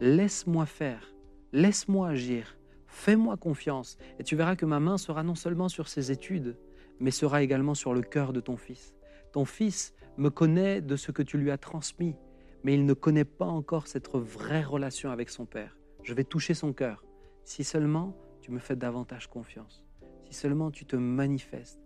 Laisse-moi 0.00 0.66
faire, 0.66 1.14
laisse-moi 1.52 2.08
agir 2.08 2.58
Fais-moi 2.88 3.36
confiance 3.36 3.98
et 4.18 4.24
tu 4.24 4.34
verras 4.34 4.56
que 4.56 4.66
ma 4.66 4.80
main 4.80 4.96
sera 4.96 5.22
non 5.22 5.34
seulement 5.34 5.68
sur 5.68 5.88
ses 5.88 6.10
études, 6.10 6.56
mais 7.00 7.10
sera 7.10 7.42
également 7.42 7.74
sur 7.74 7.94
le 7.94 8.02
cœur 8.02 8.32
de 8.32 8.40
ton 8.40 8.56
fils. 8.56 8.94
Ton 9.32 9.44
fils 9.44 9.94
me 10.16 10.30
connaît 10.30 10.80
de 10.80 10.96
ce 10.96 11.12
que 11.12 11.22
tu 11.22 11.38
lui 11.38 11.50
as 11.50 11.58
transmis, 11.58 12.16
mais 12.64 12.74
il 12.74 12.84
ne 12.84 12.94
connaît 12.94 13.24
pas 13.24 13.46
encore 13.46 13.86
cette 13.86 14.08
vraie 14.08 14.62
relation 14.62 15.10
avec 15.10 15.30
son 15.30 15.46
père. 15.46 15.76
Je 16.02 16.14
vais 16.14 16.24
toucher 16.24 16.54
son 16.54 16.72
cœur. 16.72 17.04
Si 17.44 17.64
seulement 17.64 18.16
tu 18.40 18.50
me 18.50 18.58
fais 18.58 18.76
davantage 18.76 19.28
confiance, 19.28 19.84
si 20.24 20.34
seulement 20.34 20.70
tu 20.70 20.84
te 20.84 20.96
manifestes. 20.96 21.80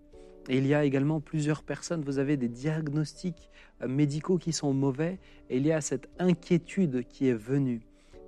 Et 0.49 0.59
il 0.59 0.67
y 0.67 0.75
a 0.75 0.85
également 0.85 1.21
plusieurs 1.21 1.63
personnes, 1.63 2.03
vous 2.03 2.19
avez 2.19 2.37
des 2.37 2.49
diagnostics 2.49 3.49
euh, 3.81 3.89
médicaux 3.89 4.39
qui 4.39 4.53
sont 4.53 4.73
mauvais, 4.73 5.21
et 5.49 5.59
il 5.59 5.67
y 5.67 5.73
a 5.73 5.81
cette 5.81 6.09
inquiétude 6.19 7.07
qui 7.07 7.29
est 7.29 7.35
venue. 7.35 7.81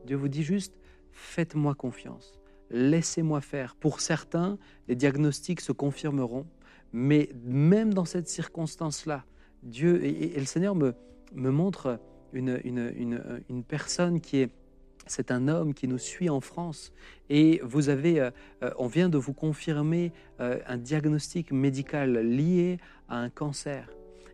Dieu 0.06 0.16
vous 0.16 0.28
dit 0.28 0.44
juste, 0.44 0.74
faites-moi 1.10 1.74
confiance 1.74 2.38
laissez-moi 2.70 3.40
faire. 3.40 3.76
Pour 3.76 4.00
certains, 4.00 4.58
les 4.88 4.96
diagnostics 4.96 5.60
se 5.60 5.72
confirmeront, 5.72 6.46
mais 6.94 7.28
même 7.44 7.92
dans 7.92 8.04
cette 8.04 8.28
circonstance-là, 8.28 9.24
Dieu 9.64 10.04
et, 10.04 10.38
le 10.38 10.44
Seigneur 10.44 10.76
me, 10.76 10.94
me 11.34 11.50
montre 11.50 11.98
une, 12.32 12.60
une, 12.64 13.64
personne 13.64 14.20
qui 14.20 14.38
est 14.38 14.50
c'est 15.06 15.30
un 15.30 15.48
homme 15.48 15.74
qui 15.74 15.86
nous 15.86 15.98
suit 15.98 16.30
en 16.30 16.40
France 16.40 16.94
et 17.28 17.60
vous 17.62 17.90
avez, 17.90 18.20
euh, 18.20 18.30
euh, 18.62 18.70
on 18.78 18.86
vient 18.86 19.10
de 19.10 19.18
vous 19.18 19.34
confirmer 19.34 20.12
euh, 20.40 20.58
un 20.66 20.78
diagnostic 20.78 21.52
médical 21.52 22.16
lié 22.20 22.78
à 23.10 23.18
un 23.18 23.28
cancer. 23.28 23.90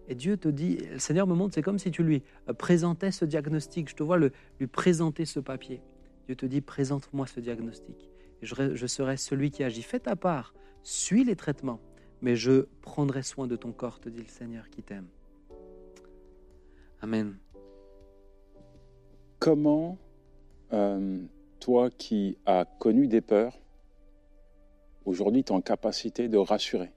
Et 0.07 0.15
Dieu 0.15 0.37
te 0.37 0.47
dit, 0.47 0.79
le 0.93 1.01
Seigneur 1.01 1.27
me 1.27 1.35
montre, 1.35 1.55
c'est 1.55 1.63
comme 1.63 1.81
si 1.81 1.91
tu 1.91 2.05
lui 2.05 2.23
présentais 2.59 3.11
ce 3.11 3.25
diagnostic. 3.25 3.89
Je 3.89 3.97
te 3.97 4.05
vois 4.05 4.17
le, 4.17 4.31
lui 4.61 4.69
présenter 4.69 5.25
ce 5.25 5.41
papier. 5.41 5.81
Dieu 6.27 6.37
te 6.37 6.47
dit, 6.47 6.61
présente-moi 6.61 7.27
ce 7.27 7.41
diagnostic 7.41 8.11
je, 8.43 8.87
serai 8.87 9.17
celui 9.17 9.51
qui 9.51 9.65
agit. 9.65 9.83
Fais 9.83 10.01
ta 10.01 10.17
part, 10.17 10.55
suis 10.83 11.25
les 11.25 11.37
traitements, 11.37 11.81
mais 12.23 12.37
je 12.37 12.67
prendrai 12.83 13.23
soin 13.23 13.47
de 13.47 13.57
ton 13.57 13.73
corps, 13.73 14.01
te 14.01 14.09
dit 14.09 14.21
le 14.21 14.29
Seigneur 14.29 14.69
qui 14.71 14.83
t'aime. 14.83 15.09
Amen. 17.03 17.37
Comment, 19.39 19.97
euh, 20.73 21.19
toi 21.61 21.91
qui 21.91 22.37
as 22.45 22.67
connu 22.79 23.07
des 23.07 23.23
peurs, 23.23 23.59
aujourd'hui 25.07 25.45
tu 25.45 25.53
es 25.53 25.57
en 25.57 25.63
capacité 25.63 26.29
de 26.29 26.37
rassurer? 26.37 26.93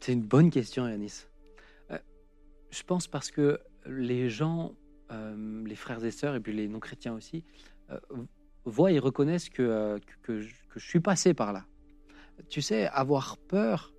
C'est 0.00 0.14
une 0.14 0.22
bonne 0.22 0.50
question, 0.50 0.88
Yanis. 0.88 1.26
Euh, 1.90 1.98
je 2.70 2.82
pense 2.82 3.06
parce 3.06 3.30
que 3.30 3.60
les 3.86 4.30
gens, 4.30 4.72
euh, 5.10 5.64
les 5.66 5.76
frères 5.76 6.02
et 6.04 6.10
sœurs, 6.10 6.34
et 6.34 6.40
puis 6.40 6.54
les 6.54 6.66
non-chrétiens 6.66 7.14
aussi, 7.14 7.44
voient 8.64 8.90
et 8.90 8.98
reconnaissent 8.98 9.50
que, 9.50 10.00
que, 10.22 10.40
je, 10.40 10.54
que, 10.70 10.80
je, 10.80 10.88
suis 10.88 11.00
passé 11.00 11.34
par 11.34 11.52
là. 11.52 11.66
Tu 12.48 12.62
sais, 12.62 12.86
avoir 12.88 13.38
peur, 13.38 13.92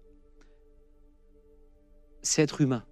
c'est 2.21 2.41
être 2.41 2.61
humain. 2.61 2.85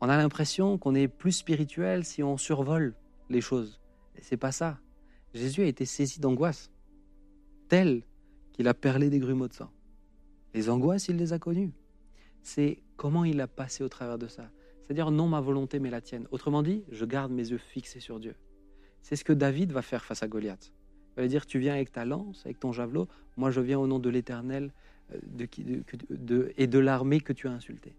On 0.00 0.08
a 0.08 0.16
l'impression 0.16 0.78
qu'on 0.78 0.94
est 0.94 1.08
plus 1.08 1.32
spirituel 1.32 2.04
si 2.04 2.22
on 2.22 2.36
survole 2.36 2.94
les 3.28 3.40
choses. 3.40 3.80
Et 4.16 4.22
c'est 4.22 4.36
pas 4.36 4.52
ça. 4.52 4.80
Jésus 5.34 5.62
a 5.62 5.66
été 5.66 5.84
saisi 5.84 6.20
d'angoisse, 6.20 6.70
telle 7.68 8.02
qu'il 8.52 8.66
a 8.66 8.74
perlé 8.74 9.10
des 9.10 9.18
grumeaux 9.18 9.48
de 9.48 9.54
sang. 9.54 9.70
Les 10.54 10.68
angoisses, 10.68 11.08
il 11.08 11.16
les 11.16 11.32
a 11.32 11.38
connues. 11.38 11.72
C'est 12.42 12.82
comment 12.96 13.24
il 13.24 13.40
a 13.40 13.46
passé 13.46 13.84
au 13.84 13.88
travers 13.88 14.18
de 14.18 14.26
ça. 14.26 14.50
C'est-à-dire 14.80 15.10
non 15.10 15.28
ma 15.28 15.40
volonté 15.40 15.78
mais 15.78 15.90
la 15.90 16.00
tienne. 16.00 16.26
Autrement 16.32 16.62
dit, 16.62 16.84
je 16.90 17.04
garde 17.04 17.30
mes 17.30 17.50
yeux 17.50 17.58
fixés 17.58 18.00
sur 18.00 18.18
Dieu. 18.18 18.34
C'est 19.02 19.16
ce 19.16 19.24
que 19.24 19.32
David 19.32 19.70
va 19.70 19.82
faire 19.82 20.04
face 20.04 20.22
à 20.22 20.28
Goliath. 20.28 20.72
Il 21.16 21.22
va 21.22 21.28
dire, 21.28 21.46
tu 21.46 21.58
viens 21.58 21.74
avec 21.74 21.92
ta 21.92 22.04
lance, 22.04 22.42
avec 22.44 22.60
ton 22.60 22.72
javelot, 22.72 23.08
moi 23.36 23.50
je 23.50 23.60
viens 23.60 23.78
au 23.78 23.86
nom 23.86 23.98
de 23.98 24.08
l'Éternel 24.08 24.70
euh, 25.12 26.52
et 26.56 26.66
de 26.66 26.78
l'armée 26.78 27.20
que 27.20 27.32
tu 27.32 27.48
as 27.48 27.52
insultée. 27.52 27.94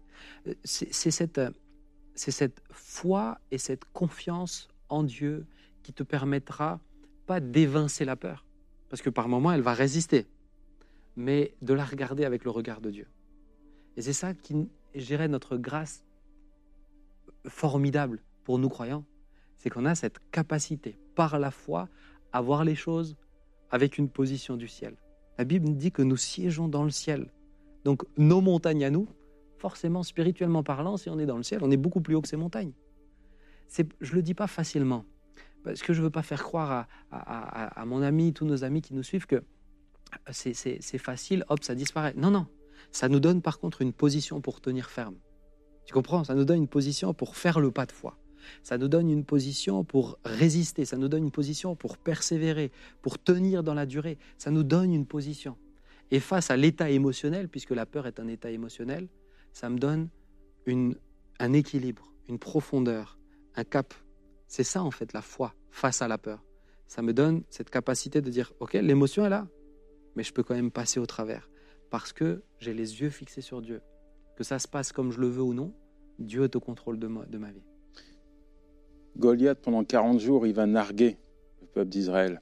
Euh, 0.46 0.54
c'est 0.64 1.10
cette, 1.10 1.38
euh, 1.38 1.50
cette 2.14 2.62
foi 2.70 3.38
et 3.50 3.58
cette 3.58 3.84
confiance 3.92 4.68
en 4.88 5.02
Dieu 5.02 5.46
qui 5.82 5.92
te 5.92 6.02
permettra 6.02 6.80
pas 7.26 7.40
d'évincer 7.40 8.04
la 8.04 8.16
peur, 8.16 8.44
parce 8.88 9.02
que 9.02 9.10
par 9.10 9.28
moments 9.28 9.52
elle 9.52 9.62
va 9.62 9.74
résister, 9.74 10.26
mais 11.16 11.54
de 11.62 11.74
la 11.74 11.84
regarder 11.84 12.24
avec 12.24 12.44
le 12.44 12.50
regard 12.50 12.80
de 12.80 12.90
Dieu. 12.90 13.06
Et 13.96 14.02
c'est 14.02 14.12
ça 14.12 14.34
qui 14.34 14.68
gérait 14.94 15.28
notre 15.28 15.56
grâce 15.56 16.04
formidable 17.46 18.20
pour 18.44 18.58
nous 18.58 18.68
croyants, 18.68 19.04
c'est 19.58 19.70
qu'on 19.70 19.84
a 19.84 19.94
cette 19.94 20.18
capacité, 20.30 20.98
par 21.14 21.38
la 21.38 21.50
foi, 21.50 21.88
à 22.32 22.40
voir 22.40 22.64
les 22.64 22.74
choses 22.74 23.16
avec 23.70 23.98
une 23.98 24.08
position 24.08 24.56
du 24.56 24.68
ciel. 24.68 24.96
La 25.38 25.44
Bible 25.44 25.74
dit 25.74 25.92
que 25.92 26.02
nous 26.02 26.16
siégeons 26.16 26.68
dans 26.68 26.84
le 26.84 26.90
ciel. 26.90 27.30
Donc 27.84 28.04
nos 28.16 28.40
montagnes 28.40 28.84
à 28.84 28.90
nous, 28.90 29.08
forcément 29.58 30.02
spirituellement 30.02 30.62
parlant, 30.62 30.96
si 30.96 31.08
on 31.08 31.18
est 31.18 31.26
dans 31.26 31.36
le 31.36 31.42
ciel, 31.42 31.60
on 31.62 31.70
est 31.70 31.76
beaucoup 31.76 32.00
plus 32.00 32.14
haut 32.14 32.20
que 32.20 32.28
ces 32.28 32.36
montagnes. 32.36 32.72
je 33.76 34.10
ne 34.10 34.16
le 34.16 34.22
dis 34.22 34.34
pas 34.34 34.46
facilement, 34.46 35.04
parce 35.64 35.82
que 35.82 35.92
je 35.92 36.00
ne 36.00 36.04
veux 36.04 36.10
pas 36.10 36.22
faire 36.22 36.42
croire 36.42 36.86
à, 37.10 37.84
mon 37.86 38.02
ami, 38.02 38.32
tous 38.32 38.44
nos 38.44 38.64
amis 38.64 38.82
qui 38.82 38.94
nous 38.94 39.02
suivent, 39.02 39.26
que 39.26 39.42
c'est 40.30 40.98
facile, 40.98 41.44
hop, 41.48 41.62
ça 41.64 41.74
disparaît. 41.74 42.14
Non, 42.16 42.30
non. 42.30 42.46
Ça 42.90 43.08
nous 43.08 43.20
donne 43.20 43.40
par 43.40 43.58
contre 43.58 43.80
une 43.80 43.92
position 43.92 44.40
pour 44.40 44.60
tenir 44.60 44.90
ferme. 44.90 45.16
Tu 45.86 45.94
comprends? 45.94 46.24
Ça 46.24 46.34
nous 46.34 46.44
donne 46.44 46.58
une 46.58 46.68
position 46.68 47.14
pour 47.14 47.36
faire 47.36 47.60
le 47.60 47.70
pas 47.70 47.86
de 47.86 47.92
foi. 47.92 48.18
Ça 48.62 48.78
nous 48.78 48.88
donne 48.88 49.10
une 49.10 49.24
position 49.24 49.84
pour 49.84 50.18
résister, 50.24 50.84
ça 50.84 50.96
nous 50.96 51.08
donne 51.08 51.24
une 51.24 51.30
position 51.30 51.76
pour 51.76 51.98
persévérer, 51.98 52.72
pour 53.00 53.18
tenir 53.18 53.62
dans 53.62 53.74
la 53.74 53.86
durée, 53.86 54.18
ça 54.38 54.50
nous 54.50 54.62
donne 54.62 54.92
une 54.92 55.06
position. 55.06 55.56
Et 56.10 56.20
face 56.20 56.50
à 56.50 56.56
l'état 56.56 56.90
émotionnel, 56.90 57.48
puisque 57.48 57.70
la 57.70 57.86
peur 57.86 58.06
est 58.06 58.20
un 58.20 58.28
état 58.28 58.50
émotionnel, 58.50 59.08
ça 59.52 59.70
me 59.70 59.78
donne 59.78 60.08
un 60.66 61.52
équilibre, 61.52 62.12
une 62.28 62.38
profondeur, 62.38 63.18
un 63.56 63.64
cap. 63.64 63.94
C'est 64.46 64.64
ça 64.64 64.82
en 64.82 64.90
fait 64.90 65.12
la 65.12 65.22
foi 65.22 65.54
face 65.70 66.02
à 66.02 66.08
la 66.08 66.18
peur. 66.18 66.42
Ça 66.86 67.00
me 67.00 67.14
donne 67.14 67.42
cette 67.48 67.70
capacité 67.70 68.20
de 68.20 68.30
dire, 68.30 68.52
ok, 68.60 68.74
l'émotion 68.74 69.24
est 69.24 69.30
là, 69.30 69.48
mais 70.14 70.22
je 70.22 70.32
peux 70.32 70.42
quand 70.42 70.54
même 70.54 70.70
passer 70.70 71.00
au 71.00 71.06
travers, 71.06 71.48
parce 71.90 72.12
que 72.12 72.42
j'ai 72.58 72.74
les 72.74 73.00
yeux 73.00 73.08
fixés 73.08 73.40
sur 73.40 73.62
Dieu. 73.62 73.80
Que 74.36 74.44
ça 74.44 74.58
se 74.58 74.68
passe 74.68 74.92
comme 74.92 75.10
je 75.10 75.20
le 75.20 75.28
veux 75.28 75.42
ou 75.42 75.54
non, 75.54 75.72
Dieu 76.18 76.44
est 76.44 76.54
au 76.56 76.60
contrôle 76.60 76.98
de 76.98 77.06
ma, 77.06 77.24
de 77.24 77.38
ma 77.38 77.50
vie. 77.50 77.64
Goliath, 79.18 79.58
pendant 79.60 79.84
40 79.84 80.20
jours, 80.20 80.46
il 80.46 80.54
va 80.54 80.66
narguer 80.66 81.18
le 81.60 81.66
peuple 81.66 81.90
d'Israël. 81.90 82.40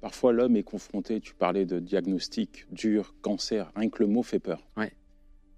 Parfois, 0.00 0.32
l'homme 0.32 0.56
est 0.56 0.62
confronté, 0.62 1.20
tu 1.20 1.34
parlais 1.34 1.64
de 1.64 1.78
diagnostic 1.78 2.66
dur, 2.72 3.14
cancer, 3.22 3.70
rien 3.76 3.88
que 3.88 4.02
le 4.02 4.08
mot 4.08 4.22
fait 4.22 4.40
peur. 4.40 4.66
Ouais. 4.76 4.92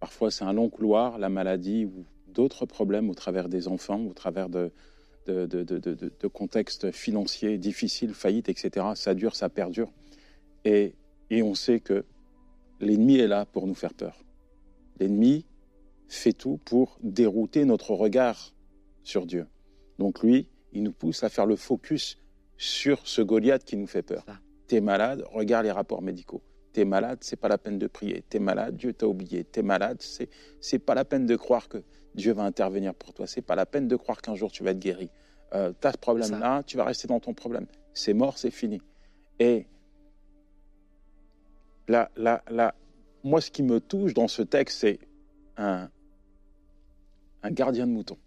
Parfois, 0.00 0.30
c'est 0.30 0.44
un 0.44 0.52
long 0.52 0.68
couloir, 0.68 1.18
la 1.18 1.28
maladie 1.30 1.87
ou 1.87 2.04
d'autres 2.28 2.66
problèmes 2.66 3.08
au 3.10 3.14
travers 3.14 3.48
des 3.48 3.68
enfants, 3.68 4.04
au 4.04 4.12
travers 4.12 4.48
de, 4.50 4.70
de, 5.26 5.46
de, 5.46 5.62
de, 5.62 5.78
de- 5.78 6.12
de 6.20 6.26
contextes 6.26 6.90
financiers 6.90 7.56
difficiles, 7.58 8.12
faillites, 8.12 8.48
etc. 8.50 8.87
Ça 8.96 9.14
dure, 9.14 9.34
ça 9.34 9.48
perdure. 9.48 9.90
Et, 10.64 10.94
et 11.30 11.42
on 11.42 11.54
sait 11.54 11.80
que 11.80 12.04
l'ennemi 12.80 13.16
est 13.16 13.28
là 13.28 13.46
pour 13.46 13.66
nous 13.66 13.74
faire 13.74 13.94
peur. 13.94 14.24
L'ennemi 15.00 15.46
fait 16.08 16.32
tout 16.34 16.58
pour 16.64 16.98
dérouter 17.02 17.64
notre 17.64 17.92
regard 17.92 18.52
sur 19.04 19.24
Dieu. 19.26 19.46
Donc 19.98 20.22
lui, 20.22 20.48
il 20.72 20.83
nous 20.83 20.92
pousse 20.92 21.22
à 21.24 21.28
faire 21.28 21.46
le 21.46 21.57
focus 21.57 22.18
sur 22.57 23.07
ce 23.07 23.22
Goliath 23.22 23.64
qui 23.64 23.76
nous 23.76 23.87
fait 23.87 24.02
peur. 24.02 24.24
T'es 24.66 24.80
malade, 24.80 25.24
regarde 25.33 25.64
les 25.64 25.72
rapports 25.72 26.02
médicaux. 26.02 26.42
T'es 26.72 26.85
malade, 26.85 27.18
c'est 27.20 27.37
pas 27.37 27.48
la 27.48 27.59
peine 27.59 27.78
de 27.78 27.87
prier. 27.87 28.24
T'es 28.28 28.40
malade, 28.40 28.76
Dieu 28.76 28.92
t'a 28.92 29.07
oublié. 29.07 29.44
T'es 29.44 29.62
malade, 29.62 29.98
c'est 30.00 30.28
c'est 30.61 30.80
pas 30.80 30.94
la 30.94 31.04
peine 31.04 31.26
de 31.26 31.37
croire 31.37 31.68
que 31.68 31.83
Dieu 32.14 32.33
va 32.33 32.42
intervenir 32.42 32.94
pour 32.94 33.14
toi. 33.14 33.26
C'est 33.26 33.42
pas 33.42 33.54
la 33.54 33.66
peine 33.66 33.87
de 33.87 33.96
croire 33.96 34.20
qu'un 34.20 34.35
jour 34.35 34.50
tu 34.50 34.64
vas 34.64 34.70
être 34.70 34.78
guéri. 34.78 35.11
Euh, 35.54 35.72
T'as 35.80 35.92
ce 35.92 35.98
problème-là, 35.98 36.62
tu 36.64 36.76
vas 36.76 36.85
rester 36.85 37.07
dans 37.07 37.20
ton 37.20 37.35
problème. 37.35 37.66
C'est 37.92 38.14
mort, 38.14 38.38
c'est 38.38 38.50
fini. 38.50 38.80
Et 39.38 39.66
là, 41.87 42.11
là, 42.16 42.42
là, 42.50 42.74
moi, 43.22 43.40
ce 43.40 43.50
qui 43.50 43.62
me 43.62 43.80
touche 43.80 44.14
dans 44.14 44.28
ce 44.28 44.42
texte, 44.42 44.80
c'est 44.80 44.98
un, 45.57 45.88
un 47.42 47.50
gardien 47.50 47.87
de 47.87 47.92
mouton, 47.92 48.18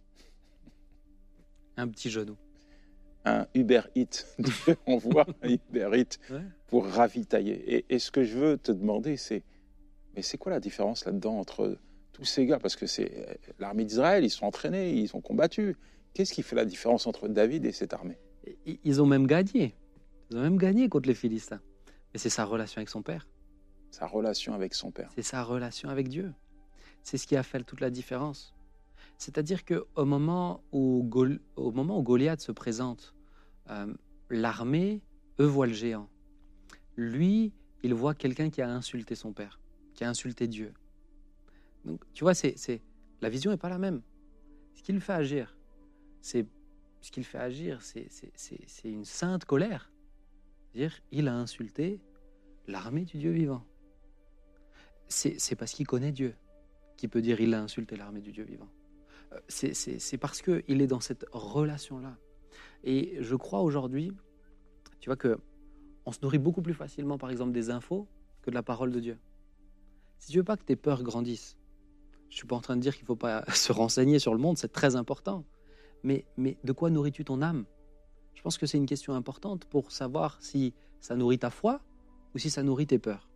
Un 1.77 1.87
petit 1.87 2.09
genou. 2.09 2.35
un 3.25 3.45
Uber 3.53 3.81
Eats. 3.95 4.25
Dieu 4.39 4.75
envoie 4.85 5.25
un 5.43 5.49
Uber 5.49 5.89
Eats 5.93 6.17
Ouais. 6.33 6.41
pour 6.67 6.85
ravitailler. 6.87 7.75
Et, 7.75 7.85
et 7.89 7.99
ce 7.99 8.09
que 8.11 8.23
je 8.23 8.37
veux 8.37 8.57
te 8.57 8.71
demander, 8.71 9.17
c'est 9.17 9.43
mais 10.15 10.21
c'est 10.23 10.37
quoi 10.37 10.51
la 10.51 10.59
différence 10.59 11.05
là-dedans 11.05 11.37
entre 11.37 11.77
tous 12.13 12.25
ces 12.25 12.45
gars? 12.47 12.57
Parce 12.57 12.75
que 12.75 12.87
c'est 12.87 13.11
euh, 13.29 13.33
l'armée 13.59 13.85
d'Israël, 13.85 14.23
ils 14.25 14.29
sont 14.31 14.45
entraînés, 14.45 14.93
ils 14.93 15.15
ont 15.15 15.21
combattu. 15.21 15.75
Qu'est-ce 16.13 16.33
qui 16.33 16.41
fait 16.41 16.55
la 16.55 16.65
différence 16.65 17.05
entre 17.05 17.27
David 17.27 17.65
et 17.65 17.71
cette 17.71 17.93
armée? 17.93 18.17
Ils 18.83 19.01
ont 19.01 19.05
même 19.05 19.27
gagné. 19.27 19.75
Ils 20.31 20.37
ont 20.37 20.41
même 20.41 20.57
gagné 20.57 20.89
contre 20.89 21.07
les 21.07 21.13
Philistins. 21.13 21.61
Mais 22.13 22.19
c'est 22.19 22.29
sa 22.31 22.45
relation 22.45 22.79
avec 22.79 22.89
son 22.89 23.03
père. 23.03 23.27
Sa 23.91 24.07
relation 24.07 24.53
avec 24.55 24.73
son 24.73 24.89
père. 24.89 25.11
C'est 25.15 25.21
sa 25.21 25.43
relation 25.43 25.89
avec 25.89 26.07
Dieu. 26.07 26.33
C'est 27.03 27.17
ce 27.17 27.27
qui 27.27 27.35
a 27.35 27.43
fait 27.43 27.61
toute 27.63 27.81
la 27.81 27.89
différence. 27.91 28.55
C'est-à-dire 29.17 29.65
qu'au 29.65 30.05
moment, 30.05 30.63
où 30.71 31.03
moment 31.57 31.99
où 31.99 32.03
Goliath 32.03 32.41
se 32.41 32.51
présente, 32.51 33.15
euh, 33.69 33.93
l'armée, 34.29 35.01
eux, 35.39 35.45
voient 35.45 35.67
le 35.67 35.73
géant. 35.73 36.07
Lui, 36.95 37.53
il 37.83 37.93
voit 37.93 38.13
quelqu'un 38.13 38.49
qui 38.49 38.61
a 38.61 38.69
insulté 38.69 39.15
son 39.15 39.33
père, 39.33 39.59
qui 39.93 40.03
a 40.03 40.09
insulté 40.09 40.47
Dieu. 40.47 40.73
Donc, 41.85 42.03
tu 42.13 42.23
vois, 42.23 42.33
c'est, 42.33 42.57
c'est- 42.57 42.81
la 43.21 43.29
vision 43.29 43.51
n'est 43.51 43.57
pas 43.57 43.69
la 43.69 43.77
même. 43.79 44.01
Ce 44.75 44.81
qui 44.83 44.91
le 44.93 44.99
fait 44.99 45.13
agir, 45.13 45.57
c'est 46.21 46.45
ce 47.01 47.11
qui 47.11 47.19
le 47.19 47.25
fait 47.25 47.37
agir, 47.37 47.81
c'est, 47.81 48.07
c'est- 48.11 48.31
c'est- 48.35 48.89
une 48.89 49.05
sainte 49.05 49.45
colère. 49.45 49.91
C'est-à-dire, 50.73 50.99
il 51.11 51.27
a 51.27 51.35
insulté 51.35 51.99
l'armée 52.67 53.05
du 53.05 53.17
Dieu 53.17 53.31
vivant 53.31 53.63
c'est 55.09 55.39
c'est 55.39 55.55
parce 55.55 55.71
qu'il 55.71 55.87
connaît 55.87 56.11
Dieu 56.11 56.35
qu'il 56.97 57.07
peut 57.09 57.21
dire 57.21 57.39
il 57.39 57.53
a 57.53 57.61
insulté 57.61 57.95
l'armée 57.95 58.19
du 58.19 58.31
Dieu 58.33 58.43
vivant. 58.43 58.67
C'est- 59.47 60.17
parce 60.17 60.41
qu'il 60.41 60.81
est 60.81 60.87
dans 60.87 60.99
cette 60.99 61.25
relation-là. 61.31 62.17
Et 62.83 63.17
je 63.21 63.35
crois 63.35 63.61
aujourd'hui, 63.61 64.11
tu 64.99 65.09
vois, 65.09 65.15
que 65.17 65.37
on 66.05 66.11
se 66.11 66.19
nourrit 66.21 66.37
beaucoup 66.37 66.61
plus 66.61 66.73
facilement, 66.73 67.17
par 67.17 67.29
exemple, 67.29 67.51
des 67.51 67.69
infos 67.69 68.07
que 68.41 68.49
de 68.49 68.55
la 68.55 68.63
parole 68.63 68.91
de 68.91 68.99
Dieu. 68.99 69.17
Si 70.19 70.31
tu 70.31 70.37
veux 70.37 70.43
pas 70.43 70.55
que 70.57 70.63
tes 70.63 70.75
peurs 70.75 71.03
grandissent, 71.03 71.57
je 72.29 72.37
suis 72.37 72.47
pas 72.47 72.55
en 72.55 72.61
train 72.61 72.75
de 72.75 72.81
dire 72.81 72.95
qu'il 72.95 73.05
faut 73.05 73.15
pas 73.15 73.43
se 73.53 73.71
renseigner 73.71 74.19
sur 74.19 74.33
le 74.33 74.39
monde, 74.39 74.57
c'est 74.57 74.71
très 74.71 74.95
important. 74.95 75.43
Mais, 76.03 76.25
mais 76.37 76.57
de 76.63 76.71
quoi 76.71 76.89
nourris-tu 76.89 77.25
ton 77.25 77.41
âme? 77.41 77.65
Je 78.35 78.41
pense 78.41 78.57
que 78.57 78.65
c'est 78.65 78.77
une 78.77 78.85
question 78.85 79.13
importante 79.13 79.65
pour 79.65 79.91
savoir 79.91 80.37
si 80.41 80.73
ça 80.99 81.15
nourrit 81.15 81.39
ta 81.39 81.49
foi 81.49 81.81
ou 82.33 82.37
si 82.37 82.49
ça 82.49 82.63
nourrit 82.63 82.87
tes 82.87 82.99
peurs 82.99 83.27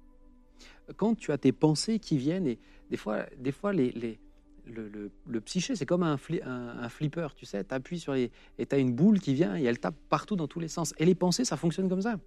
quand 0.98 1.16
tu 1.16 1.32
as 1.32 1.38
tes 1.38 1.52
pensées 1.52 2.00
qui 2.00 2.18
viennent, 2.18 2.48
et 2.48 2.60
des 2.90 2.98
fois, 2.98 3.26
des 3.38 3.52
fois 3.52 3.74
les- 3.74 4.20
le, 4.66 4.88
le- 4.90 5.12
le 5.28 5.42
psyché, 5.42 5.76
c'est 5.76 5.86
comme 5.86 6.04
un, 6.04 6.16
fli- 6.16 6.44
un, 6.44 6.80
un 6.80 6.90
flipper, 6.90 7.28
tu 7.36 7.46
sais, 7.46 7.64
tu 7.64 7.74
appuies 7.74 8.00
sur 8.00 8.14
les... 8.14 8.32
et 8.58 8.66
tu 8.66 8.76
as 8.76 8.78
une 8.80 8.94
boule 8.94 9.20
qui 9.20 9.34
vient 9.34 9.56
et 9.58 9.64
elle 9.64 9.80
tape 9.80 9.96
partout 10.10 10.36
dans 10.36 10.48
tous 10.48 10.60
les 10.60 10.68
sens. 10.68 10.94
Et 10.98 11.06
les 11.06 11.16
pensées, 11.16 11.46
ça 11.46 11.58
fonctionne 11.58 11.90
comme 11.90 12.02
ça. 12.02 12.18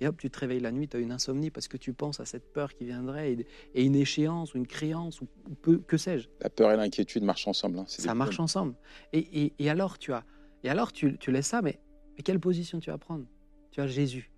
Et 0.00 0.08
hop, 0.08 0.16
tu 0.18 0.30
te 0.30 0.38
réveilles 0.38 0.60
la 0.60 0.72
nuit, 0.72 0.88
tu 0.88 0.96
as 0.96 1.00
une 1.00 1.12
insomnie 1.12 1.50
parce 1.50 1.68
que 1.68 1.76
tu 1.76 1.92
penses 1.92 2.18
à 2.18 2.24
cette 2.24 2.52
peur 2.52 2.74
qui 2.74 2.84
viendrait 2.84 3.32
et, 3.32 3.46
et 3.74 3.84
une 3.84 3.94
échéance 3.94 4.54
ou 4.54 4.56
une 4.58 4.66
créance 4.66 5.20
ou, 5.20 5.28
ou 5.48 5.54
peu- 5.54 5.78
que 5.78 5.96
sais-je. 5.96 6.28
La 6.40 6.50
peur 6.50 6.72
et 6.72 6.76
l'inquiétude 6.76 7.22
marchent 7.22 7.46
ensemble. 7.46 7.78
hein. 7.78 7.84
Ça 7.86 8.14
marche 8.14 8.30
problèmes. 8.30 8.44
ensemble. 8.44 8.74
Et, 9.12 9.44
et- 9.44 9.52
et 9.58 9.70
alors, 9.70 9.98
tu 9.98 10.12
as, 10.12 10.24
et 10.64 10.68
alors 10.70 10.92
tu, 10.92 11.18
tu 11.18 11.30
laisses 11.30 11.46
ça, 11.48 11.62
mais, 11.62 11.78
mais 12.16 12.22
quelle 12.22 12.40
position 12.40 12.80
tu 12.80 12.90
vas 12.90 12.98
prendre? 12.98 13.26
Tu 13.70 13.80
as 13.80 13.86
Jésus. 13.86 14.30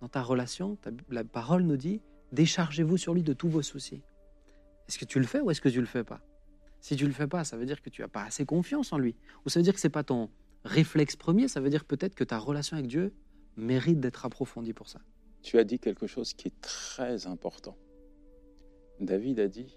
Dans 0.00 0.08
ta 0.08 0.22
relation, 0.22 0.76
ta- 0.76 0.90
la 1.10 1.22
parole 1.24 1.62
nous 1.62 1.76
dit 1.76 2.00
déchargez-vous 2.32 2.96
sur 2.96 3.14
lui 3.14 3.22
de 3.22 3.32
tous 3.32 3.48
vos 3.48 3.62
soucis. 3.62 4.02
Est-ce 4.88 4.98
que 4.98 5.04
tu 5.04 5.18
le 5.20 5.26
fais 5.26 5.40
ou 5.40 5.50
est-ce 5.50 5.60
que 5.60 5.68
tu 5.68 5.80
le 5.80 5.86
fais 5.86 6.02
pas? 6.04 6.20
Si 6.80 6.96
tu 6.96 7.06
le 7.06 7.12
fais 7.12 7.26
pas, 7.26 7.44
ça 7.44 7.56
veut 7.56 7.66
dire 7.66 7.82
que 7.82 7.90
tu 7.90 8.02
n'as 8.02 8.08
pas 8.08 8.24
assez 8.24 8.46
confiance 8.46 8.92
en 8.92 8.98
lui. 8.98 9.16
Ou 9.44 9.48
ça 9.48 9.58
veut 9.58 9.64
dire 9.64 9.74
que 9.74 9.80
c'est 9.80 9.88
pas 9.88 10.04
ton 10.04 10.30
réflexe 10.64 11.16
premier, 11.16 11.48
ça 11.48 11.60
veut 11.60 11.70
dire 11.70 11.84
peut-être 11.84 12.14
que 12.14 12.24
ta 12.24 12.38
relation 12.38 12.76
avec 12.76 12.88
Dieu 12.88 13.12
mérite 13.56 14.00
d'être 14.00 14.24
approfondie 14.24 14.72
pour 14.72 14.88
ça. 14.88 15.00
Tu 15.42 15.58
as 15.58 15.64
dit 15.64 15.78
quelque 15.78 16.06
chose 16.06 16.34
qui 16.34 16.48
est 16.48 16.60
très 16.60 17.26
important. 17.26 17.76
David 19.00 19.40
a 19.40 19.48
dit 19.48 19.76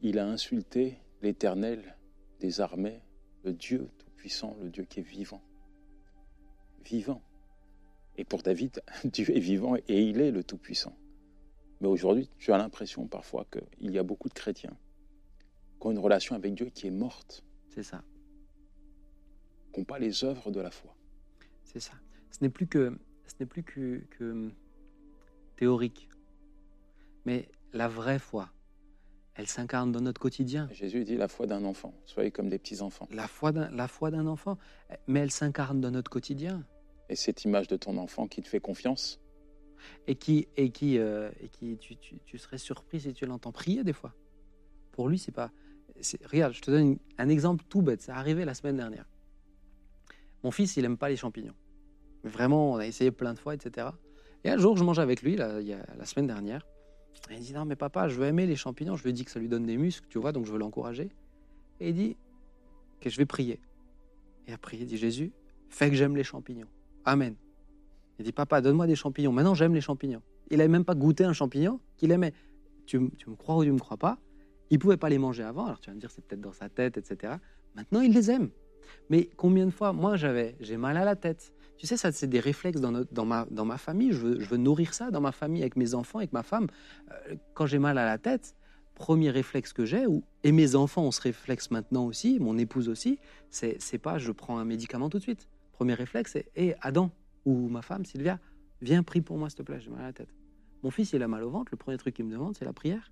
il 0.00 0.18
a 0.18 0.26
insulté 0.26 0.98
l'Éternel 1.22 1.96
des 2.40 2.60
armées, 2.60 3.00
le 3.42 3.52
Dieu 3.52 3.88
tout-puissant, 3.98 4.56
le 4.62 4.68
Dieu 4.68 4.84
qui 4.84 5.00
est 5.00 5.08
vivant. 5.08 5.42
Vivant. 6.84 7.22
Et 8.16 8.24
pour 8.24 8.42
David, 8.42 8.82
Dieu 9.04 9.34
est 9.34 9.40
vivant 9.40 9.76
et 9.76 10.02
il 10.02 10.20
est 10.20 10.30
le 10.30 10.44
tout-puissant. 10.44 10.94
Mais 11.80 11.88
aujourd'hui, 11.88 12.28
tu 12.38 12.52
as 12.52 12.58
l'impression 12.58 13.06
parfois 13.06 13.46
qu'il 13.50 13.90
y 13.90 13.98
a 13.98 14.02
beaucoup 14.02 14.28
de 14.28 14.34
chrétiens 14.34 14.76
qui 15.84 15.88
ont 15.88 15.90
une 15.92 15.98
relation 15.98 16.34
avec 16.34 16.54
Dieu 16.54 16.70
qui 16.70 16.86
est 16.86 16.90
morte, 16.90 17.44
C'est 17.68 17.82
ça. 17.82 18.02
qui 19.72 19.80
n'ont 19.80 19.84
pas 19.84 19.98
les 19.98 20.24
œuvres 20.24 20.50
de 20.50 20.60
la 20.60 20.70
foi. 20.70 20.96
C'est 21.62 21.80
ça. 21.80 21.92
Ce 22.30 22.38
n'est 22.40 22.48
plus 22.48 22.66
que, 22.66 22.98
ce 23.26 23.34
n'est 23.38 23.44
plus 23.46 23.62
que, 23.62 23.98
que 24.10 24.50
théorique. 25.56 26.08
Mais 27.26 27.48
la 27.74 27.88
vraie 27.88 28.18
foi, 28.18 28.50
elle 29.34 29.46
s'incarne 29.46 29.92
dans 29.92 30.00
notre 30.00 30.20
quotidien. 30.22 30.68
Jésus 30.72 31.04
dit 31.04 31.16
la 31.16 31.28
foi 31.28 31.46
d'un 31.46 31.64
enfant, 31.64 31.92
soyez 32.06 32.30
comme 32.30 32.48
des 32.48 32.58
petits-enfants. 32.58 33.06
La 33.10 33.28
foi 33.28 33.52
d'un, 33.52 33.70
la 33.70 33.86
foi 33.88 34.10
d'un 34.10 34.26
enfant, 34.26 34.56
mais 35.06 35.20
elle 35.20 35.30
s'incarne 35.30 35.82
dans 35.82 35.90
notre 35.90 36.10
quotidien. 36.10 36.64
Et 37.10 37.16
cette 37.16 37.44
image 37.44 37.68
de 37.68 37.76
ton 37.76 37.98
enfant 37.98 38.26
qui 38.26 38.40
te 38.40 38.48
fait 38.48 38.60
confiance, 38.60 39.20
Et 40.06 40.14
qui, 40.14 40.48
et 40.56 40.70
qui, 40.70 40.96
euh, 40.98 41.30
et 41.42 41.48
qui 41.50 41.76
tu, 41.76 41.96
tu- 41.98 42.18
tu 42.24 42.38
serais 42.38 42.56
surpris 42.56 43.00
si 43.00 43.12
tu 43.12 43.26
l'entends 43.26 43.52
prier 43.52 43.84
des 43.84 43.92
fois. 43.92 44.14
Pour 44.92 45.08
lui, 45.10 45.18
c'est 45.18 45.32
pas. 45.32 45.50
Regarde, 46.30 46.52
je 46.52 46.60
te 46.60 46.70
donne 46.70 46.98
un 47.18 47.28
exemple 47.28 47.64
tout 47.68 47.82
bête. 47.82 48.02
Ça 48.02 48.16
arrivé 48.16 48.44
la 48.44 48.54
semaine 48.54 48.76
dernière. 48.76 49.06
Mon 50.42 50.50
fils, 50.50 50.76
il 50.76 50.84
aime 50.84 50.96
pas 50.96 51.08
les 51.08 51.16
champignons. 51.16 51.54
Vraiment, 52.22 52.72
on 52.72 52.76
a 52.76 52.86
essayé 52.86 53.10
plein 53.10 53.34
de 53.34 53.38
fois, 53.38 53.54
etc. 53.54 53.88
Et 54.44 54.50
un 54.50 54.58
jour, 54.58 54.76
je 54.76 54.84
mange 54.84 54.98
avec 54.98 55.22
lui, 55.22 55.36
là, 55.36 55.60
la 55.60 56.04
semaine 56.04 56.26
dernière. 56.26 56.66
Et 57.30 57.34
il 57.34 57.40
dit 57.40 57.52
Non, 57.52 57.64
mais 57.64 57.76
papa, 57.76 58.08
je 58.08 58.18
veux 58.18 58.26
aimer 58.26 58.46
les 58.46 58.56
champignons. 58.56 58.96
Je 58.96 59.04
lui 59.04 59.12
dis 59.12 59.24
que 59.24 59.30
ça 59.30 59.40
lui 59.40 59.48
donne 59.48 59.66
des 59.66 59.76
muscles, 59.76 60.06
tu 60.08 60.18
vois, 60.18 60.32
donc 60.32 60.46
je 60.46 60.52
veux 60.52 60.58
l'encourager. 60.58 61.08
Et 61.80 61.88
il 61.90 61.94
dit 61.94 62.16
que 63.00 63.10
je 63.10 63.16
vais 63.16 63.26
prier. 63.26 63.60
Et 64.46 64.52
après, 64.52 64.76
il 64.76 64.86
dit 64.86 64.98
Jésus, 64.98 65.32
fais 65.68 65.88
que 65.90 65.96
j'aime 65.96 66.16
les 66.16 66.24
champignons. 66.24 66.68
Amen. 67.04 67.34
Il 68.18 68.24
dit 68.24 68.32
Papa, 68.32 68.60
donne-moi 68.60 68.86
des 68.86 68.96
champignons. 68.96 69.32
Maintenant, 69.32 69.54
j'aime 69.54 69.74
les 69.74 69.80
champignons. 69.80 70.22
Il 70.50 70.58
n'avait 70.58 70.68
même 70.68 70.84
pas 70.84 70.94
goûté 70.94 71.24
un 71.24 71.32
champignon 71.32 71.80
qu'il 71.96 72.12
aimait. 72.12 72.34
Tu, 72.86 73.10
tu 73.16 73.30
me 73.30 73.34
crois 73.34 73.56
ou 73.56 73.64
tu 73.64 73.72
me 73.72 73.78
crois 73.78 73.96
pas? 73.96 74.18
Il 74.70 74.78
pouvait 74.78 74.96
pas 74.96 75.08
les 75.08 75.18
manger 75.18 75.42
avant. 75.42 75.66
Alors 75.66 75.80
tu 75.80 75.90
vas 75.90 75.94
me 75.94 76.00
dire 76.00 76.10
c'est 76.10 76.24
peut-être 76.24 76.40
dans 76.40 76.52
sa 76.52 76.68
tête, 76.68 76.96
etc. 76.96 77.34
Maintenant, 77.74 78.00
il 78.00 78.12
les 78.12 78.30
aime. 78.30 78.50
Mais 79.10 79.30
combien 79.36 79.66
de 79.66 79.70
fois, 79.70 79.92
moi, 79.92 80.16
j'avais, 80.16 80.56
j'ai 80.60 80.76
mal 80.76 80.96
à 80.96 81.04
la 81.04 81.16
tête. 81.16 81.52
Tu 81.76 81.86
sais, 81.86 81.96
ça, 81.96 82.12
c'est 82.12 82.26
des 82.26 82.40
réflexes 82.40 82.80
dans, 82.80 82.92
notre- 82.92 83.12
dans, 83.12 83.24
ma, 83.24 83.46
dans 83.50 83.64
ma 83.64 83.78
famille. 83.78 84.12
Je 84.12 84.18
veux, 84.26 84.56
nourrir 84.56 84.94
ça 84.94 85.10
dans 85.10 85.20
ma 85.20 85.32
famille, 85.32 85.62
avec 85.62 85.76
mes 85.76 85.94
enfants, 85.94 86.18
avec 86.18 86.32
ma 86.32 86.42
femme. 86.42 86.68
Euh, 87.10 87.34
quand 87.54 87.66
j'ai 87.66 87.78
mal 87.78 87.98
à 87.98 88.04
la 88.04 88.18
tête, 88.18 88.54
premier 88.94 89.30
réflexe 89.30 89.72
que 89.72 89.84
j'ai, 89.84 90.04
et 90.44 90.52
mes 90.52 90.76
enfants 90.76 91.02
ont 91.04 91.10
ce 91.10 91.20
réflexe 91.20 91.70
maintenant 91.70 92.06
aussi, 92.06 92.38
mon 92.38 92.56
épouse 92.58 92.88
aussi, 92.88 93.18
c'est 93.50 93.76
c'est 93.80 93.98
pas 93.98 94.18
je 94.18 94.30
prends 94.30 94.58
un 94.58 94.64
médicament 94.64 95.10
tout 95.10 95.18
de 95.18 95.22
suite. 95.22 95.48
Premier 95.72 95.94
réflexe, 95.94 96.36
c'est 96.54 96.76
Adam, 96.80 97.10
ou 97.44 97.68
ma 97.68 97.82
femme, 97.82 98.04
Sylvia, 98.04 98.38
viens, 98.80 99.02
prie 99.02 99.20
pour 99.20 99.36
moi, 99.36 99.50
s'il 99.50 99.58
te 99.58 99.62
plaît, 99.62 99.80
j'ai 99.80 99.90
mal 99.90 100.02
à 100.02 100.06
la 100.06 100.12
tête. 100.12 100.32
Mon 100.84 100.90
fils, 100.90 101.12
il 101.12 101.22
a 101.22 101.28
mal 101.28 101.42
au 101.42 101.50
ventre, 101.50 101.70
le 101.72 101.76
premier 101.78 101.96
truc 101.98 102.14
qu'il 102.14 102.24
me 102.24 102.30
demande, 102.30 102.56
c'est 102.56 102.64
la 102.64 102.72
prière. 102.72 103.10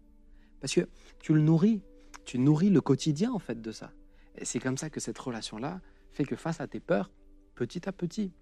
Parce 0.62 0.74
que 0.74 0.88
tu 1.18 1.34
le 1.34 1.42
nourris, 1.42 1.82
tu 2.24 2.38
nourris 2.38 2.70
le 2.70 2.80
quotidien, 2.80 3.32
en 3.32 3.40
fait, 3.40 3.60
de 3.60 3.72
ça. 3.72 3.90
Et 4.38 4.44
c'est 4.44 4.60
comme 4.60 4.78
ça 4.78 4.90
que 4.90 5.00
cette 5.00 5.18
relation-là 5.18 5.80
fait 6.12 6.24
que 6.24 6.36
face 6.36 6.60
à 6.60 6.68
tes 6.68 6.78
peurs, 6.78 7.10
petit 7.56 7.88
à 7.88 7.92
petit, 7.92 8.32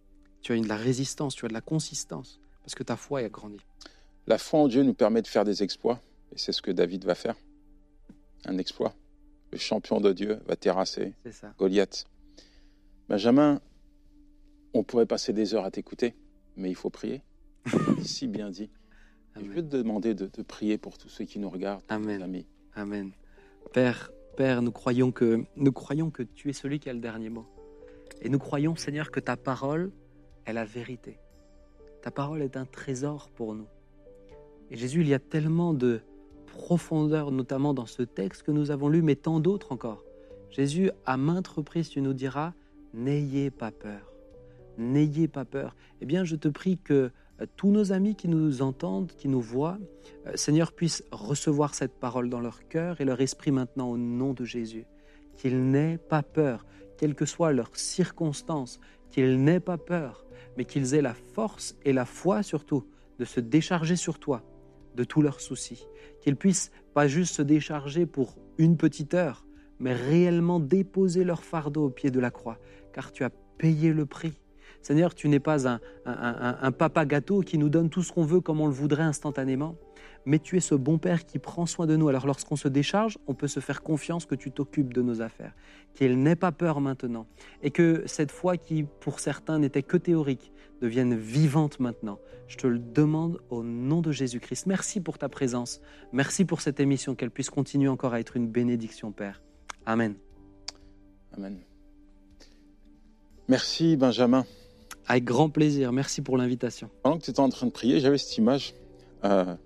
tu 0.42 0.52
as 0.52 0.60
de 0.60 0.68
la 0.68 0.76
résistance, 0.76 1.34
tu 1.34 1.46
as 1.46 1.48
de 1.48 1.54
la 1.54 1.62
consistance, 1.62 2.38
parce 2.62 2.74
que 2.74 2.82
ta 2.82 2.96
foi 2.96 3.20
a 3.20 3.28
grandi. 3.30 3.58
La 4.26 4.36
foi 4.36 4.60
en 4.60 4.68
Dieu 4.68 4.82
nous 4.82 4.92
permet 4.92 5.22
de 5.22 5.26
faire 5.26 5.44
des 5.44 5.62
exploits, 5.62 6.02
et 6.32 6.38
c'est 6.38 6.52
ce 6.52 6.60
que 6.60 6.70
David 6.70 7.06
va 7.06 7.14
faire. 7.14 7.36
Un 8.44 8.58
exploit. 8.58 8.94
Le 9.50 9.58
champion 9.58 9.98
de 10.00 10.12
Dieu 10.12 10.40
va 10.46 10.56
terrasser. 10.56 11.14
Goliath. 11.58 12.06
Benjamin, 13.08 13.62
on 14.74 14.84
pourrait 14.84 15.06
passer 15.06 15.32
des 15.32 15.54
heures 15.54 15.64
à 15.64 15.70
t'écouter, 15.70 16.14
mais 16.56 16.68
il 16.68 16.76
faut 16.76 16.90
prier. 16.90 17.22
si 18.02 18.28
bien 18.28 18.50
dit. 18.50 18.68
Je 19.36 19.46
veux 19.46 19.62
te 19.62 19.76
demander 19.76 20.14
de, 20.14 20.26
de 20.26 20.42
prier 20.42 20.78
pour 20.78 20.98
tous 20.98 21.08
ceux 21.08 21.24
qui 21.24 21.38
nous 21.38 21.50
regardent, 21.50 21.82
Amen. 21.88 22.18
nos 22.18 22.24
amis. 22.24 22.46
Amen. 22.74 23.12
Père, 23.72 24.10
Père, 24.36 24.62
nous 24.62 24.72
croyons 24.72 25.12
que 25.12 25.44
nous 25.56 25.72
croyons 25.72 26.10
que 26.10 26.22
tu 26.22 26.48
es 26.50 26.52
celui 26.52 26.80
qui 26.80 26.88
a 26.90 26.92
le 26.92 27.00
dernier 27.00 27.30
mot. 27.30 27.46
Et 28.22 28.28
nous 28.28 28.38
croyons, 28.38 28.76
Seigneur, 28.76 29.10
que 29.10 29.20
ta 29.20 29.36
parole 29.36 29.92
est 30.46 30.52
la 30.52 30.64
vérité. 30.64 31.18
Ta 32.02 32.10
parole 32.10 32.42
est 32.42 32.56
un 32.56 32.66
trésor 32.66 33.30
pour 33.30 33.54
nous. 33.54 33.66
Et 34.70 34.76
Jésus, 34.76 35.00
il 35.00 35.08
y 35.08 35.14
a 35.14 35.18
tellement 35.18 35.74
de 35.74 36.00
profondeur, 36.46 37.30
notamment 37.30 37.74
dans 37.74 37.86
ce 37.86 38.02
texte 38.02 38.42
que 38.42 38.50
nous 38.50 38.70
avons 38.70 38.88
lu, 38.88 39.02
mais 39.02 39.16
tant 39.16 39.40
d'autres 39.40 39.72
encore. 39.72 40.04
Jésus, 40.50 40.90
à 41.06 41.16
maintes 41.16 41.48
reprises, 41.48 41.88
tu 41.88 42.00
nous 42.00 42.12
diras, 42.12 42.54
n'ayez 42.92 43.50
pas 43.50 43.70
peur. 43.70 44.12
N'ayez 44.78 45.28
pas 45.28 45.44
peur. 45.44 45.76
Eh 46.00 46.06
bien, 46.06 46.24
je 46.24 46.36
te 46.36 46.48
prie 46.48 46.78
que 46.78 47.10
tous 47.56 47.70
nos 47.70 47.92
amis 47.92 48.14
qui 48.14 48.28
nous 48.28 48.62
entendent, 48.62 49.12
qui 49.16 49.28
nous 49.28 49.40
voient, 49.40 49.78
euh, 50.26 50.32
Seigneur, 50.36 50.72
puissent 50.72 51.04
recevoir 51.10 51.74
cette 51.74 51.98
parole 51.98 52.28
dans 52.28 52.40
leur 52.40 52.68
cœur 52.68 53.00
et 53.00 53.04
leur 53.04 53.20
esprit 53.20 53.50
maintenant 53.50 53.90
au 53.90 53.96
nom 53.96 54.32
de 54.32 54.44
Jésus. 54.44 54.86
Qu'ils 55.36 55.70
n'aient 55.70 55.98
pas 55.98 56.22
peur, 56.22 56.66
quelles 56.98 57.14
que 57.14 57.24
soient 57.24 57.52
leurs 57.52 57.76
circonstances, 57.76 58.80
qu'ils 59.10 59.42
n'aient 59.42 59.60
pas 59.60 59.78
peur, 59.78 60.26
mais 60.56 60.64
qu'ils 60.64 60.94
aient 60.94 61.02
la 61.02 61.14
force 61.14 61.76
et 61.84 61.92
la 61.92 62.04
foi 62.04 62.42
surtout 62.42 62.84
de 63.18 63.24
se 63.24 63.40
décharger 63.40 63.96
sur 63.96 64.18
toi 64.18 64.42
de 64.94 65.04
tous 65.04 65.22
leurs 65.22 65.40
soucis. 65.40 65.86
Qu'ils 66.20 66.36
puissent 66.36 66.70
pas 66.94 67.08
juste 67.08 67.34
se 67.34 67.42
décharger 67.42 68.06
pour 68.06 68.36
une 68.58 68.76
petite 68.76 69.14
heure, 69.14 69.46
mais 69.78 69.94
réellement 69.94 70.60
déposer 70.60 71.24
leur 71.24 71.42
fardeau 71.42 71.86
au 71.86 71.90
pied 71.90 72.10
de 72.10 72.20
la 72.20 72.30
croix, 72.30 72.58
car 72.92 73.12
tu 73.12 73.24
as 73.24 73.30
payé 73.58 73.92
le 73.92 74.06
prix. 74.06 74.34
Seigneur, 74.82 75.14
tu 75.14 75.28
n'es 75.28 75.40
pas 75.40 75.68
un, 75.68 76.72
papa 76.72 77.04
gâteau 77.04 77.40
qui 77.40 77.58
nous 77.58 77.68
donne 77.68 77.90
tout 77.90 78.02
ce 78.02 78.12
qu'on 78.12 78.24
veut 78.24 78.40
comme 78.40 78.60
on 78.60 78.66
le 78.66 78.72
voudrait 78.72 79.02
instantanément, 79.02 79.76
mais 80.24 80.38
tu 80.38 80.56
es 80.56 80.60
ce 80.60 80.74
bon 80.74 80.98
Père 80.98 81.26
qui 81.26 81.38
prend 81.38 81.66
soin 81.66 81.86
de 81.86 81.96
nous. 81.96 82.08
Alors 82.08 82.26
lorsqu'on 82.26 82.56
se 82.56 82.68
décharge, 82.68 83.18
on 83.26 83.34
peut 83.34 83.48
se 83.48 83.60
faire 83.60 83.82
confiance 83.82 84.26
que 84.26 84.34
tu 84.34 84.50
t'occupes 84.50 84.92
de 84.92 85.02
nos 85.02 85.20
affaires, 85.20 85.54
qu'il 85.94 86.22
n'ait 86.22 86.36
pas 86.36 86.52
peur 86.52 86.80
maintenant, 86.80 87.26
et 87.62 87.70
que 87.70 88.02
cette 88.06 88.32
foi 88.32 88.56
qui, 88.56 88.84
pour 89.00 89.20
certains, 89.20 89.58
n'était 89.58 89.82
que 89.82 89.96
théorique, 89.96 90.52
devienne 90.80 91.14
vivante 91.14 91.78
maintenant. 91.78 92.18
Je 92.48 92.56
te 92.56 92.66
le 92.66 92.78
demande 92.78 93.40
au 93.50 93.62
nom 93.62 94.00
de 94.00 94.12
Jésus-Christ. 94.12 94.66
Merci 94.66 95.00
pour 95.00 95.18
ta 95.18 95.28
présence. 95.28 95.80
Merci 96.12 96.44
pour 96.44 96.60
cette 96.62 96.80
émission, 96.80 97.14
qu'elle 97.14 97.30
puisse 97.30 97.50
continuer 97.50 97.88
encore 97.88 98.14
à 98.14 98.20
être 98.20 98.36
une 98.36 98.48
bénédiction, 98.48 99.12
Père. 99.12 99.42
Amen. 99.86 100.16
Amen. 101.36 101.58
Merci 103.48 103.96
Benjamin. 103.96 104.44
Avec 105.10 105.24
grand 105.24 105.48
plaisir. 105.48 105.90
Merci 105.90 106.22
pour 106.22 106.36
l'invitation. 106.36 106.88
Pendant 107.02 107.18
que 107.18 107.24
tu 107.24 107.32
étais 107.32 107.40
en 107.40 107.48
train 107.48 107.66
de 107.66 107.72
prier, 107.72 107.98
j'avais 107.98 108.16
cette 108.16 108.38
image 108.38 108.74
euh, 109.24 109.56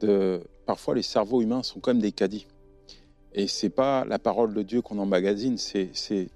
de 0.00 0.42
parfois 0.66 0.94
les 0.94 1.00
cerveaux 1.00 1.40
humains 1.40 1.62
sont 1.62 1.80
comme 1.80 1.98
des 1.98 2.12
caddies. 2.12 2.46
Et 3.32 3.46
c'est 3.46 3.70
pas 3.70 4.04
la 4.04 4.18
parole 4.18 4.52
de 4.52 4.60
Dieu 4.60 4.82
qu'on 4.82 4.98
emmagasine, 4.98 5.56
c'est 5.56 5.88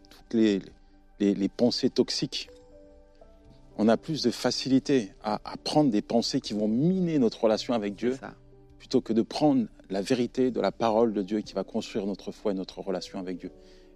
toutes 0.09 0.33
les, 0.33 0.63
les, 1.21 1.35
les 1.35 1.49
pensées 1.51 1.91
toxiques. 1.91 2.49
On 3.77 3.89
a 3.89 3.99
plus 3.99 4.23
de 4.23 4.31
facilité 4.31 5.13
à, 5.23 5.35
à 5.45 5.59
prendre 5.59 5.91
des 5.91 6.01
pensées 6.01 6.41
qui 6.41 6.55
vont 6.55 6.67
miner 6.67 7.19
notre 7.19 7.45
relation 7.45 7.75
avec 7.75 7.95
Dieu 7.95 8.17
plutôt 8.79 9.03
que 9.03 9.13
de 9.13 9.21
prendre 9.21 9.67
la 9.91 10.01
vérité 10.01 10.51
de 10.51 10.63
la 10.63 10.73
parole 10.73 11.13
de 11.13 11.21
Dieu 11.21 11.43
qui 11.43 11.53
va 11.53 11.63
construire 11.63 12.07
notre 12.07 12.33
foi 12.33 12.53
et 12.53 12.55
notre 12.55 12.79
relation 12.79 13.19
avec 13.19 13.37
Dieu. 13.37 13.51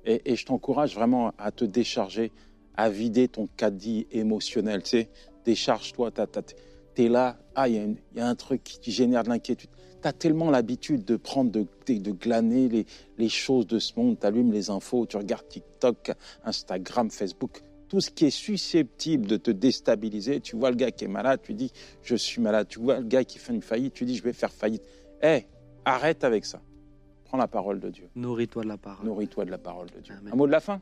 Et, 0.04 0.20
et 0.30 0.36
je 0.36 0.44
t'encourage 0.44 0.94
vraiment 0.94 1.32
à 1.38 1.50
te 1.50 1.64
décharger, 1.64 2.30
à 2.78 2.88
vider 2.88 3.26
ton 3.26 3.48
caddie 3.56 4.06
émotionnel. 4.12 4.84
Tu 4.84 4.90
sais, 4.90 5.10
décharge-toi, 5.44 6.12
tu 6.12 7.04
es 7.04 7.08
là, 7.08 7.36
ah, 7.56 7.68
il 7.68 7.74
y, 7.74 7.78
a 7.78 7.84
y 8.14 8.20
un 8.20 8.34
truc 8.36 8.62
qui 8.62 8.92
génère 8.92 9.24
de 9.24 9.28
l'inquiétude. 9.28 9.68
Tu 10.00 10.06
as 10.06 10.12
tellement 10.12 10.48
l'habitude 10.48 11.04
de 11.04 11.16
prendre, 11.16 11.50
de, 11.50 11.66
de, 11.86 11.98
de 11.98 12.12
glaner 12.12 12.68
les, 12.68 12.86
les 13.18 13.28
choses 13.28 13.66
de 13.66 13.80
ce 13.80 13.98
monde. 13.98 14.16
Tu 14.20 14.24
allumes 14.24 14.52
les 14.52 14.70
infos, 14.70 15.06
tu 15.06 15.16
regardes 15.16 15.48
TikTok, 15.48 16.12
Instagram, 16.44 17.10
Facebook. 17.10 17.62
Tout 17.88 18.00
ce 18.00 18.10
qui 18.12 18.26
est 18.26 18.30
susceptible 18.30 19.26
de 19.26 19.36
te 19.38 19.50
déstabiliser. 19.50 20.40
Tu 20.40 20.54
vois 20.54 20.70
le 20.70 20.76
gars 20.76 20.92
qui 20.92 21.04
est 21.04 21.08
malade, 21.08 21.40
tu 21.42 21.54
dis 21.54 21.72
je 22.02 22.14
suis 22.14 22.40
malade. 22.40 22.68
Tu 22.68 22.78
vois 22.78 23.00
le 23.00 23.06
gars 23.06 23.24
qui 23.24 23.38
fait 23.38 23.52
une 23.52 23.62
faillite, 23.62 23.94
tu 23.94 24.04
dis 24.04 24.14
je 24.14 24.22
vais 24.22 24.32
faire 24.32 24.52
faillite. 24.52 24.84
Eh, 25.20 25.46
arrête 25.84 26.22
avec 26.22 26.44
ça. 26.44 26.60
Prends 27.24 27.38
la 27.38 27.48
parole 27.48 27.80
de 27.80 27.90
Dieu. 27.90 28.08
Nourris-toi 28.14 28.62
de 28.62 28.68
la 28.68 28.78
parole. 28.78 29.04
Nourris-toi 29.04 29.46
de 29.46 29.50
la 29.50 29.58
parole 29.58 29.90
de 29.90 30.00
Dieu. 30.00 30.14
Amen. 30.16 30.32
Un 30.32 30.36
mot 30.36 30.46
de 30.46 30.52
la 30.52 30.60
fin? 30.60 30.80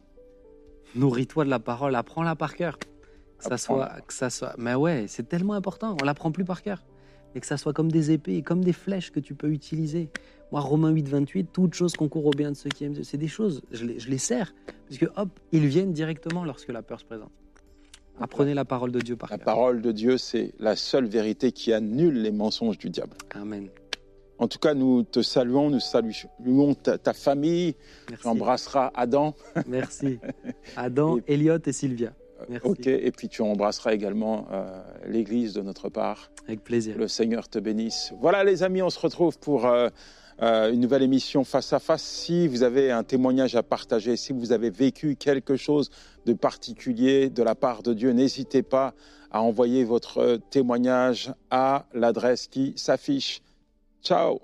Nourris-toi 0.94 1.44
de 1.44 1.50
la 1.50 1.58
parole. 1.58 1.94
Apprends-la 1.94 2.36
par 2.36 2.54
cœur. 2.54 2.78
Que 2.78 3.44
ça 3.44 3.58
soit, 3.58 3.90
que 4.06 4.14
ça 4.14 4.30
soit. 4.30 4.54
Mais 4.56 4.74
ouais, 4.74 5.04
c'est 5.08 5.28
tellement 5.28 5.52
important. 5.54 5.96
On 6.00 6.04
l'apprend 6.04 6.32
plus 6.32 6.44
par 6.44 6.62
cœur. 6.62 6.82
Mais 7.34 7.40
que 7.40 7.46
ça 7.46 7.58
soit 7.58 7.74
comme 7.74 7.92
des 7.92 8.10
épées, 8.12 8.40
comme 8.42 8.64
des 8.64 8.72
flèches 8.72 9.10
que 9.10 9.20
tu 9.20 9.34
peux 9.34 9.50
utiliser. 9.50 10.08
Moi, 10.52 10.60
Romains 10.60 10.90
8, 10.90 11.08
28, 11.08 11.48
toutes 11.52 11.74
choses 11.74 11.94
concourent 11.94 12.26
au 12.26 12.30
bien 12.30 12.50
de 12.50 12.56
ceux 12.56 12.70
qui 12.70 12.84
aiment 12.84 12.94
Dieu. 12.94 13.02
C'est 13.02 13.18
des 13.18 13.28
choses, 13.28 13.62
je 13.72 13.84
les, 13.84 13.98
je 13.98 14.08
les 14.08 14.16
sers. 14.18 14.54
Parce 14.88 14.98
que 14.98 15.06
hop, 15.16 15.28
ils 15.52 15.66
viennent 15.66 15.92
directement 15.92 16.44
lorsque 16.44 16.68
la 16.68 16.80
peur 16.82 16.98
se 17.00 17.04
présente. 17.04 17.32
Apprenez 18.18 18.54
la 18.54 18.64
parole 18.64 18.92
de 18.92 19.00
Dieu 19.00 19.16
par 19.16 19.28
La 19.30 19.36
cœur. 19.36 19.44
parole 19.44 19.82
de 19.82 19.92
Dieu, 19.92 20.16
c'est 20.16 20.54
la 20.58 20.74
seule 20.76 21.04
vérité 21.06 21.52
qui 21.52 21.74
annule 21.74 22.22
les 22.22 22.30
mensonges 22.30 22.78
du 22.78 22.88
diable. 22.88 23.12
Amen. 23.34 23.68
En 24.38 24.48
tout 24.48 24.58
cas, 24.58 24.74
nous 24.74 25.02
te 25.02 25.22
saluons, 25.22 25.70
nous 25.70 25.80
saluons 25.80 26.74
ta, 26.74 26.98
ta 26.98 27.12
famille. 27.12 27.74
Merci. 28.10 28.22
Tu 28.22 28.28
embrasseras 28.28 28.90
Adam. 28.94 29.34
Merci. 29.66 30.18
Adam, 30.76 31.18
Elliot 31.26 31.58
et 31.64 31.72
Sylvia. 31.72 32.12
Merci. 32.48 32.68
Ok, 32.68 32.86
et 32.86 33.10
puis 33.12 33.28
tu 33.28 33.42
embrasseras 33.42 33.94
également 33.94 34.46
euh, 34.52 34.82
l'Église 35.06 35.54
de 35.54 35.62
notre 35.62 35.88
part. 35.88 36.30
Avec 36.46 36.62
plaisir. 36.62 36.96
Le 36.98 37.08
Seigneur 37.08 37.48
te 37.48 37.58
bénisse. 37.58 38.12
Voilà 38.20 38.44
les 38.44 38.62
amis, 38.62 38.82
on 38.82 38.90
se 38.90 39.00
retrouve 39.00 39.38
pour 39.38 39.66
euh, 39.66 39.88
euh, 40.42 40.70
une 40.70 40.80
nouvelle 40.80 41.02
émission 41.02 41.44
face 41.44 41.72
à 41.72 41.78
face. 41.78 42.02
Si 42.02 42.46
vous 42.46 42.62
avez 42.62 42.90
un 42.90 43.04
témoignage 43.04 43.56
à 43.56 43.62
partager, 43.62 44.16
si 44.16 44.32
vous 44.32 44.52
avez 44.52 44.70
vécu 44.70 45.16
quelque 45.16 45.56
chose 45.56 45.90
de 46.26 46.34
particulier 46.34 47.30
de 47.30 47.42
la 47.42 47.54
part 47.54 47.82
de 47.82 47.94
Dieu, 47.94 48.12
n'hésitez 48.12 48.62
pas 48.62 48.92
à 49.30 49.40
envoyer 49.42 49.84
votre 49.84 50.38
témoignage 50.50 51.32
à 51.50 51.86
l'adresse 51.94 52.48
qui 52.48 52.74
s'affiche. 52.76 53.42
Ciao 54.02 54.40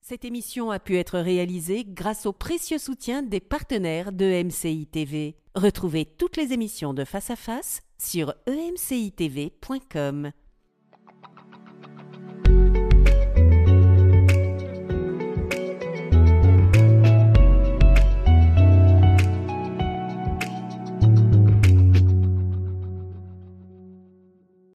Cette 0.00 0.24
émission 0.24 0.70
a 0.70 0.78
pu 0.78 0.96
être 0.96 1.18
réalisée 1.18 1.84
grâce 1.86 2.26
au 2.26 2.32
précieux 2.32 2.78
soutien 2.78 3.22
des 3.22 3.40
partenaires 3.40 4.12
de 4.12 4.42
MCI 4.42 4.86
TV. 4.86 5.36
Retrouvez 5.54 6.04
toutes 6.04 6.36
les 6.36 6.52
émissions 6.52 6.94
de 6.94 7.04
Face 7.04 7.30
à 7.30 7.36
Face 7.36 7.82
sur 7.98 8.34
emcitv.com. 8.48 10.32